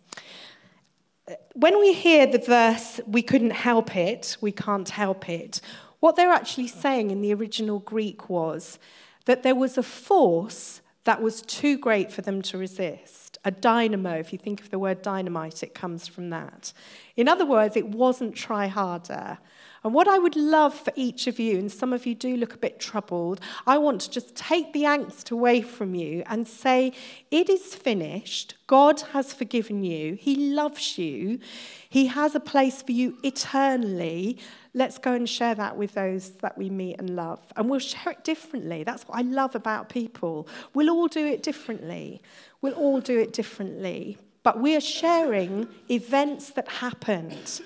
when 1.59 1.81
we 1.81 1.93
hear 1.93 2.25
the 2.25 2.39
verse, 2.39 3.01
we 3.05 3.21
couldn't 3.21 3.51
help 3.51 3.97
it, 3.97 4.37
we 4.41 4.53
can't 4.53 4.89
help 4.89 5.29
it, 5.29 5.61
what 5.99 6.15
they're 6.15 6.31
actually 6.31 6.69
saying 6.69 7.11
in 7.11 7.21
the 7.21 7.35
original 7.35 7.81
Greek 7.81 8.31
was 8.31 8.79
that 9.25 9.43
there 9.43 9.57
was 9.57 9.77
a 9.77 9.83
force 9.83 10.81
that 11.03 11.21
was 11.21 11.43
too 11.43 11.77
great 11.77 12.13
for 12.13 12.23
them 12.23 12.43
to 12.43 12.59
resist. 12.59 13.39
A 13.45 13.51
dynamo, 13.51 14.13
if 14.13 14.33
you 14.33 14.39
think 14.39 14.61
of 14.61 14.71
the 14.71 14.79
word 14.79 15.03
dynamite, 15.03 15.65
it 15.65 15.75
comes 15.75 16.07
from 16.07 16.31
that. 16.31 16.73
In 17.17 17.27
other 17.27 17.45
words, 17.45 17.77
it 17.77 17.89
wasn't 17.89 18.37
try 18.37 18.69
harder. 18.69 19.39
And 19.89 19.95
what 19.95 20.07
I 20.07 20.19
would 20.19 20.37
love 20.37 20.75
for 20.75 20.93
each 20.97 21.27
of 21.29 21.39
you, 21.39 21.57
and 21.59 21.73
some 21.73 21.95
of 21.95 22.05
you 22.05 22.15
do 22.15 22.37
look 22.37 22.53
a 22.53 22.59
bit 22.59 22.79
troubled, 22.79 23.41
I 23.67 23.79
want 23.79 24.03
to 24.03 24.11
just 24.11 24.37
take 24.37 24.75
the 24.75 24.83
angst 24.83 25.31
away 25.31 25.63
from 25.63 25.95
you 25.95 26.23
and 26.27 26.47
say, 26.47 26.93
It 27.31 27.49
is 27.49 27.75
finished. 27.75 28.57
God 28.67 29.01
has 29.13 29.33
forgiven 29.33 29.83
you. 29.83 30.13
He 30.17 30.53
loves 30.53 30.99
you. 30.99 31.39
He 31.89 32.09
has 32.09 32.35
a 32.35 32.39
place 32.39 32.83
for 32.83 32.93
you 32.93 33.17
eternally. 33.23 34.37
Let's 34.75 34.99
go 34.99 35.15
and 35.15 35.27
share 35.27 35.55
that 35.55 35.79
with 35.79 35.95
those 35.95 36.33
that 36.43 36.59
we 36.59 36.69
meet 36.69 36.97
and 36.99 37.17
love. 37.17 37.41
And 37.57 37.71
we'll 37.71 37.79
share 37.79 38.13
it 38.13 38.25
differently. 38.25 38.85
That's 38.85 39.09
what 39.09 39.17
I 39.17 39.23
love 39.23 39.55
about 39.55 39.89
people. 39.89 40.49
We'll 40.75 40.91
all 40.91 41.09
do 41.09 41.25
it 41.25 41.43
differently. 41.43 42.21
We'll 42.61 42.75
all 42.75 43.01
do 43.01 43.19
it 43.19 43.33
differently. 43.33 44.19
But 44.43 44.61
we 44.61 44.77
are 44.77 44.83
sharing 44.83 45.67
events 45.89 46.51
that 46.51 46.69
happened, 46.69 47.63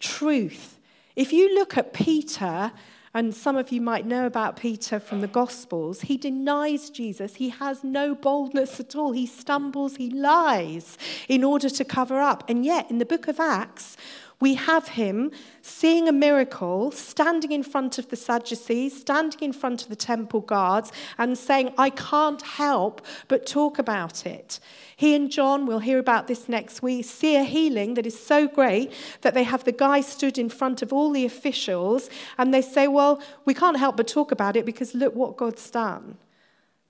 truth 0.00 0.75
if 1.16 1.32
you 1.32 1.54
look 1.54 1.76
at 1.76 1.92
Peter, 1.92 2.72
and 3.16 3.34
some 3.34 3.56
of 3.56 3.72
you 3.72 3.80
might 3.80 4.04
know 4.04 4.26
about 4.26 4.56
Peter 4.56 5.00
from 5.00 5.22
the 5.22 5.26
Gospels, 5.26 6.02
he 6.02 6.18
denies 6.18 6.90
Jesus. 6.90 7.36
He 7.36 7.48
has 7.48 7.82
no 7.82 8.14
boldness 8.14 8.78
at 8.78 8.94
all. 8.94 9.12
He 9.12 9.24
stumbles, 9.24 9.96
he 9.96 10.10
lies 10.10 10.98
in 11.26 11.42
order 11.42 11.70
to 11.70 11.82
cover 11.82 12.20
up. 12.20 12.44
And 12.50 12.62
yet, 12.62 12.90
in 12.90 12.98
the 12.98 13.06
book 13.06 13.26
of 13.26 13.40
Acts, 13.40 13.96
we 14.38 14.54
have 14.54 14.88
him 14.88 15.30
seeing 15.62 16.08
a 16.08 16.12
miracle, 16.12 16.90
standing 16.90 17.52
in 17.52 17.62
front 17.62 17.98
of 17.98 18.08
the 18.08 18.16
Sadducees, 18.16 19.00
standing 19.00 19.40
in 19.40 19.52
front 19.52 19.82
of 19.82 19.88
the 19.88 19.96
temple 19.96 20.42
guards, 20.42 20.92
and 21.16 21.38
saying, 21.38 21.72
I 21.78 21.88
can't 21.88 22.42
help 22.42 23.04
but 23.28 23.46
talk 23.46 23.78
about 23.78 24.26
it. 24.26 24.60
He 24.94 25.14
and 25.14 25.30
John, 25.30 25.64
we'll 25.64 25.78
hear 25.78 25.98
about 25.98 26.26
this 26.26 26.50
next 26.50 26.82
week, 26.82 27.06
see 27.06 27.36
a 27.36 27.44
healing 27.44 27.94
that 27.94 28.06
is 28.06 28.18
so 28.18 28.46
great 28.46 28.92
that 29.22 29.32
they 29.32 29.44
have 29.44 29.64
the 29.64 29.72
guy 29.72 30.02
stood 30.02 30.36
in 30.36 30.50
front 30.50 30.82
of 30.82 30.92
all 30.92 31.10
the 31.10 31.24
officials 31.24 32.10
and 32.36 32.52
they 32.52 32.62
say, 32.62 32.88
Well, 32.88 33.22
we 33.46 33.54
can't 33.54 33.78
help 33.78 33.96
but 33.96 34.06
talk 34.06 34.32
about 34.32 34.56
it 34.56 34.66
because 34.66 34.94
look 34.94 35.14
what 35.14 35.38
God's 35.38 35.70
done. 35.70 36.18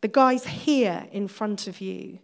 The 0.01 0.09
guy's 0.09 0.47
here 0.47 1.07
in 1.13 1.29
front 1.29 1.69
of 1.69 1.81
you. 1.81 2.19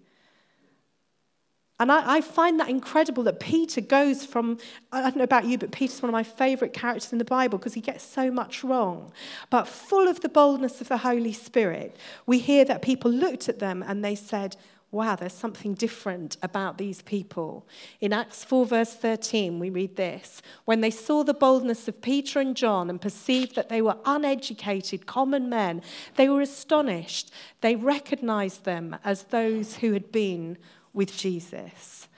And 1.82 1.90
I, 1.90 2.18
I, 2.18 2.20
find 2.20 2.60
that 2.60 2.68
incredible 2.68 3.24
that 3.24 3.40
Peter 3.40 3.80
goes 3.80 4.24
from, 4.24 4.58
I 4.92 5.02
don't 5.02 5.16
know 5.16 5.24
about 5.24 5.46
you, 5.46 5.58
but 5.58 5.72
Peter's 5.72 6.00
one 6.00 6.10
of 6.10 6.12
my 6.12 6.22
favorite 6.22 6.72
characters 6.72 7.10
in 7.10 7.18
the 7.18 7.24
Bible 7.24 7.58
because 7.58 7.74
he 7.74 7.80
gets 7.80 8.04
so 8.04 8.30
much 8.30 8.62
wrong. 8.62 9.10
But 9.50 9.66
full 9.66 10.06
of 10.06 10.20
the 10.20 10.28
boldness 10.28 10.80
of 10.80 10.86
the 10.86 10.98
Holy 10.98 11.32
Spirit, 11.32 11.96
we 12.24 12.38
hear 12.38 12.64
that 12.66 12.82
people 12.82 13.10
looked 13.10 13.48
at 13.48 13.58
them 13.58 13.82
and 13.84 14.04
they 14.04 14.14
said, 14.14 14.54
wow, 14.92 15.16
there's 15.16 15.32
something 15.32 15.74
different 15.74 16.36
about 16.40 16.78
these 16.78 17.02
people. 17.02 17.66
In 18.00 18.12
Acts 18.12 18.44
4, 18.44 18.64
verse 18.64 18.94
13, 18.94 19.58
we 19.58 19.68
read 19.68 19.96
this 19.96 20.40
When 20.64 20.82
they 20.82 20.90
saw 20.92 21.24
the 21.24 21.34
boldness 21.34 21.88
of 21.88 22.00
Peter 22.00 22.38
and 22.38 22.54
John 22.54 22.90
and 22.90 23.00
perceived 23.00 23.56
that 23.56 23.70
they 23.70 23.82
were 23.82 23.96
uneducated, 24.04 25.06
common 25.06 25.48
men, 25.48 25.82
they 26.14 26.28
were 26.28 26.42
astonished. 26.42 27.32
They 27.60 27.74
recognized 27.74 28.64
them 28.64 28.94
as 29.02 29.24
those 29.24 29.78
who 29.78 29.94
had 29.94 30.12
been 30.12 30.58
with 30.92 31.16
Jesus. 31.16 32.08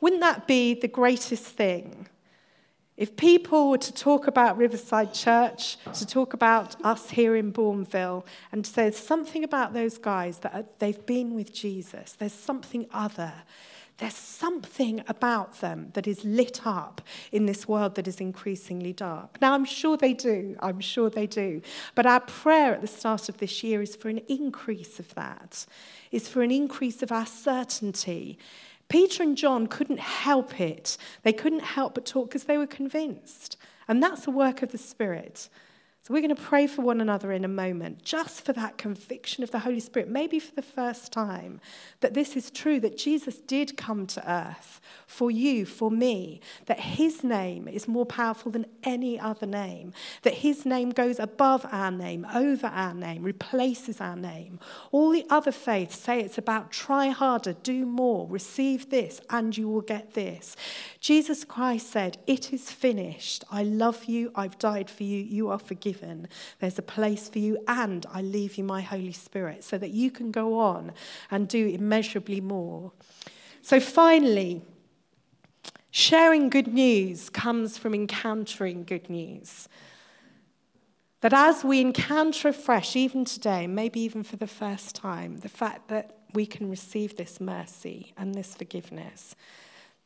Wouldn't 0.00 0.22
that 0.22 0.46
be 0.46 0.74
the 0.74 0.88
greatest 0.88 1.44
thing? 1.44 2.08
If 2.96 3.16
people 3.16 3.70
were 3.70 3.78
to 3.78 3.92
talk 3.92 4.26
about 4.26 4.58
Riverside 4.58 5.14
Church, 5.14 5.76
to 5.94 6.04
talk 6.04 6.34
about 6.34 6.74
us 6.84 7.10
here 7.10 7.36
in 7.36 7.52
Bournville, 7.52 8.24
and 8.50 8.64
to 8.64 8.70
say 8.70 8.90
something 8.90 9.44
about 9.44 9.72
those 9.72 9.98
guys 9.98 10.40
that 10.40 10.80
they've 10.80 11.06
been 11.06 11.34
with 11.34 11.54
Jesus, 11.54 12.14
there's 12.14 12.32
something 12.32 12.86
other. 12.92 13.32
There's 13.98 14.14
something 14.14 15.02
about 15.08 15.60
them 15.60 15.90
that 15.94 16.06
is 16.06 16.24
lit 16.24 16.64
up 16.64 17.02
in 17.32 17.46
this 17.46 17.66
world 17.66 17.96
that 17.96 18.06
is 18.06 18.20
increasingly 18.20 18.92
dark. 18.92 19.40
Now, 19.40 19.54
I'm 19.54 19.64
sure 19.64 19.96
they 19.96 20.14
do. 20.14 20.56
I'm 20.60 20.78
sure 20.78 21.10
they 21.10 21.26
do. 21.26 21.62
But 21.96 22.06
our 22.06 22.20
prayer 22.20 22.74
at 22.74 22.80
the 22.80 22.86
start 22.86 23.28
of 23.28 23.38
this 23.38 23.64
year 23.64 23.82
is 23.82 23.96
for 23.96 24.08
an 24.08 24.20
increase 24.28 25.00
of 25.00 25.12
that, 25.16 25.66
is 26.12 26.28
for 26.28 26.42
an 26.42 26.52
increase 26.52 27.02
of 27.02 27.10
our 27.10 27.26
certainty. 27.26 28.38
Peter 28.88 29.24
and 29.24 29.36
John 29.36 29.66
couldn't 29.66 30.00
help 30.00 30.60
it. 30.60 30.96
They 31.24 31.32
couldn't 31.32 31.64
help 31.64 31.94
but 31.94 32.06
talk 32.06 32.28
because 32.28 32.44
they 32.44 32.56
were 32.56 32.68
convinced. 32.68 33.56
And 33.88 34.00
that's 34.00 34.24
the 34.24 34.30
work 34.30 34.62
of 34.62 34.70
the 34.70 34.78
Spirit. 34.78 35.48
So 36.08 36.14
we're 36.14 36.22
going 36.22 36.34
to 36.34 36.42
pray 36.42 36.66
for 36.66 36.80
one 36.80 37.02
another 37.02 37.32
in 37.32 37.44
a 37.44 37.48
moment, 37.48 38.02
just 38.02 38.42
for 38.42 38.54
that 38.54 38.78
conviction 38.78 39.44
of 39.44 39.50
the 39.50 39.58
Holy 39.58 39.78
Spirit, 39.78 40.08
maybe 40.08 40.38
for 40.38 40.54
the 40.54 40.62
first 40.62 41.12
time, 41.12 41.60
that 42.00 42.14
this 42.14 42.34
is 42.34 42.50
true, 42.50 42.80
that 42.80 42.96
Jesus 42.96 43.40
did 43.40 43.76
come 43.76 44.06
to 44.06 44.32
earth 44.32 44.80
for 45.06 45.30
you, 45.30 45.66
for 45.66 45.90
me, 45.90 46.40
that 46.64 46.80
his 46.80 47.22
name 47.22 47.68
is 47.68 47.86
more 47.86 48.06
powerful 48.06 48.50
than 48.50 48.64
any 48.84 49.20
other 49.20 49.44
name, 49.44 49.92
that 50.22 50.32
his 50.32 50.64
name 50.64 50.92
goes 50.92 51.18
above 51.18 51.66
our 51.70 51.90
name, 51.90 52.26
over 52.34 52.68
our 52.68 52.94
name, 52.94 53.22
replaces 53.22 54.00
our 54.00 54.16
name. 54.16 54.58
All 54.92 55.10
the 55.10 55.26
other 55.28 55.52
faiths 55.52 55.98
say 55.98 56.20
it's 56.20 56.38
about 56.38 56.70
try 56.70 57.08
harder, 57.10 57.52
do 57.52 57.84
more, 57.84 58.26
receive 58.28 58.88
this, 58.88 59.20
and 59.28 59.54
you 59.54 59.68
will 59.68 59.82
get 59.82 60.14
this. 60.14 60.56
Jesus 61.00 61.44
Christ 61.44 61.90
said, 61.90 62.16
It 62.26 62.50
is 62.50 62.70
finished. 62.70 63.44
I 63.50 63.62
love 63.62 64.06
you. 64.06 64.32
I've 64.34 64.58
died 64.58 64.88
for 64.88 65.02
you. 65.02 65.22
You 65.22 65.50
are 65.50 65.58
forgiven 65.58 65.97
There's 66.60 66.78
a 66.78 66.82
place 66.82 67.28
for 67.28 67.38
you, 67.38 67.58
and 67.66 68.06
I 68.12 68.22
leave 68.22 68.56
you 68.56 68.64
my 68.64 68.80
Holy 68.80 69.12
Spirit 69.12 69.64
so 69.64 69.78
that 69.78 69.90
you 69.90 70.10
can 70.10 70.30
go 70.30 70.58
on 70.58 70.92
and 71.30 71.48
do 71.48 71.66
immeasurably 71.66 72.40
more. 72.40 72.92
So, 73.62 73.80
finally, 73.80 74.62
sharing 75.90 76.48
good 76.48 76.68
news 76.68 77.30
comes 77.30 77.78
from 77.78 77.94
encountering 77.94 78.84
good 78.84 79.10
news. 79.10 79.68
That 81.20 81.32
as 81.32 81.64
we 81.64 81.80
encounter 81.80 82.48
afresh, 82.48 82.94
even 82.94 83.24
today, 83.24 83.66
maybe 83.66 84.00
even 84.00 84.22
for 84.22 84.36
the 84.36 84.46
first 84.46 84.94
time, 84.94 85.38
the 85.38 85.48
fact 85.48 85.88
that 85.88 86.18
we 86.32 86.46
can 86.46 86.70
receive 86.70 87.16
this 87.16 87.40
mercy 87.40 88.12
and 88.16 88.34
this 88.34 88.54
forgiveness, 88.54 89.34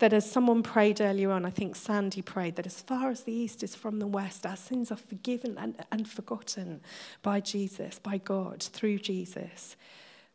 that 0.02 0.12
as 0.12 0.28
someone 0.28 0.64
prayed 0.64 1.00
earlier 1.00 1.30
on, 1.30 1.44
I 1.44 1.50
think 1.50 1.76
Sandy 1.76 2.22
prayed, 2.22 2.56
that 2.56 2.66
as 2.66 2.80
far 2.80 3.08
as 3.08 3.20
the 3.22 3.32
east 3.32 3.62
is 3.62 3.76
from 3.76 4.00
the 4.00 4.06
west, 4.08 4.44
our 4.44 4.56
sins 4.56 4.90
are 4.90 4.96
forgiven 4.96 5.56
and, 5.56 5.76
and 5.92 6.08
forgotten 6.08 6.80
by 7.22 7.38
Jesus, 7.38 8.00
by 8.00 8.18
God, 8.18 8.64
through 8.64 8.98
Jesus. 8.98 9.76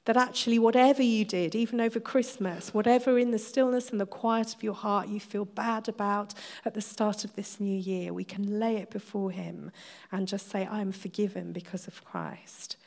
That 0.06 0.16
actually, 0.16 0.58
whatever 0.58 1.04
you 1.04 1.26
did, 1.26 1.54
even 1.54 1.82
over 1.82 2.00
Christmas, 2.00 2.74
whatever 2.74 3.20
in 3.20 3.32
the 3.32 3.38
stillness 3.38 3.90
and 3.90 4.00
the 4.00 4.06
quiet 4.06 4.56
of 4.56 4.64
your 4.64 4.74
heart 4.74 5.10
you 5.10 5.20
feel 5.20 5.44
bad 5.44 5.90
about 5.90 6.34
at 6.64 6.74
the 6.74 6.80
start 6.80 7.26
of 7.26 7.36
this 7.36 7.60
new 7.60 7.78
year, 7.78 8.14
we 8.14 8.24
can 8.24 8.62
lay 8.62 8.78
it 8.78 8.90
before 8.90 9.32
Him 9.32 9.74
and 10.14 10.30
just 10.30 10.50
say, 10.50 10.66
I 10.66 10.80
am 10.80 10.94
forgiven 10.94 11.52
because 11.52 11.88
of 11.88 12.06
Christ 12.06 12.78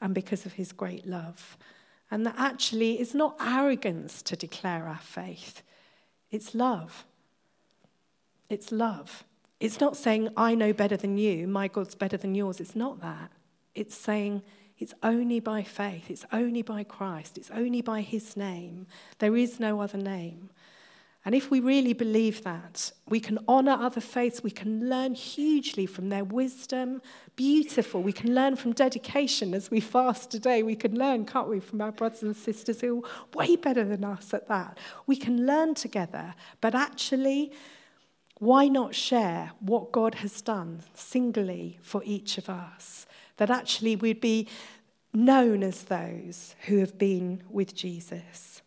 and 0.00 0.14
because 0.14 0.46
of 0.46 0.52
His 0.52 0.70
great 0.70 1.08
love. 1.08 1.58
And 2.08 2.24
that 2.24 2.36
actually 2.38 3.00
is 3.00 3.16
not 3.16 3.34
arrogance 3.40 4.22
to 4.22 4.36
declare 4.36 4.86
our 4.86 5.00
faith. 5.00 5.64
It's 6.30 6.54
love. 6.54 7.04
It's 8.48 8.72
love. 8.72 9.24
It's 9.58 9.80
not 9.80 9.96
saying, 9.96 10.30
I 10.36 10.54
know 10.54 10.72
better 10.72 10.96
than 10.96 11.18
you, 11.18 11.46
my 11.46 11.68
God's 11.68 11.94
better 11.94 12.16
than 12.16 12.34
yours. 12.34 12.60
It's 12.60 12.76
not 12.76 13.00
that. 13.00 13.30
It's 13.74 13.94
saying, 13.94 14.42
it's 14.78 14.94
only 15.02 15.40
by 15.40 15.62
faith, 15.62 16.10
it's 16.10 16.24
only 16.32 16.62
by 16.62 16.84
Christ, 16.84 17.36
it's 17.36 17.50
only 17.50 17.82
by 17.82 18.00
His 18.00 18.36
name. 18.36 18.86
There 19.18 19.36
is 19.36 19.60
no 19.60 19.80
other 19.80 19.98
name. 19.98 20.48
And 21.24 21.34
if 21.34 21.50
we 21.50 21.60
really 21.60 21.92
believe 21.92 22.44
that, 22.44 22.92
we 23.06 23.20
can 23.20 23.38
honor 23.46 23.76
other 23.78 24.00
faiths, 24.00 24.42
we 24.42 24.50
can 24.50 24.88
learn 24.88 25.14
hugely 25.14 25.84
from 25.84 26.08
their 26.08 26.24
wisdom. 26.24 27.02
Beautiful. 27.36 28.02
We 28.02 28.12
can 28.12 28.34
learn 28.34 28.56
from 28.56 28.72
dedication 28.72 29.52
as 29.52 29.70
we 29.70 29.80
fast 29.80 30.30
today. 30.30 30.62
We 30.62 30.76
can 30.76 30.96
learn, 30.96 31.26
can't 31.26 31.48
we, 31.48 31.60
from 31.60 31.82
our 31.82 31.92
brothers 31.92 32.22
and 32.22 32.34
sisters 32.34 32.80
who 32.80 33.04
are 33.04 33.10
way 33.34 33.56
better 33.56 33.84
than 33.84 34.02
us 34.02 34.32
at 34.32 34.48
that. 34.48 34.78
We 35.06 35.16
can 35.16 35.46
learn 35.46 35.74
together, 35.74 36.34
but 36.62 36.74
actually, 36.74 37.52
why 38.38 38.68
not 38.68 38.94
share 38.94 39.52
what 39.60 39.92
God 39.92 40.14
has 40.16 40.40
done 40.40 40.80
singly 40.94 41.78
for 41.82 42.02
each 42.06 42.38
of 42.38 42.48
us? 42.48 43.06
That 43.36 43.50
actually 43.50 43.94
we'd 43.94 44.22
be 44.22 44.48
known 45.12 45.62
as 45.62 45.82
those 45.82 46.54
who 46.66 46.78
have 46.78 46.96
been 46.96 47.42
with 47.50 47.74
Jesus. 47.74 48.62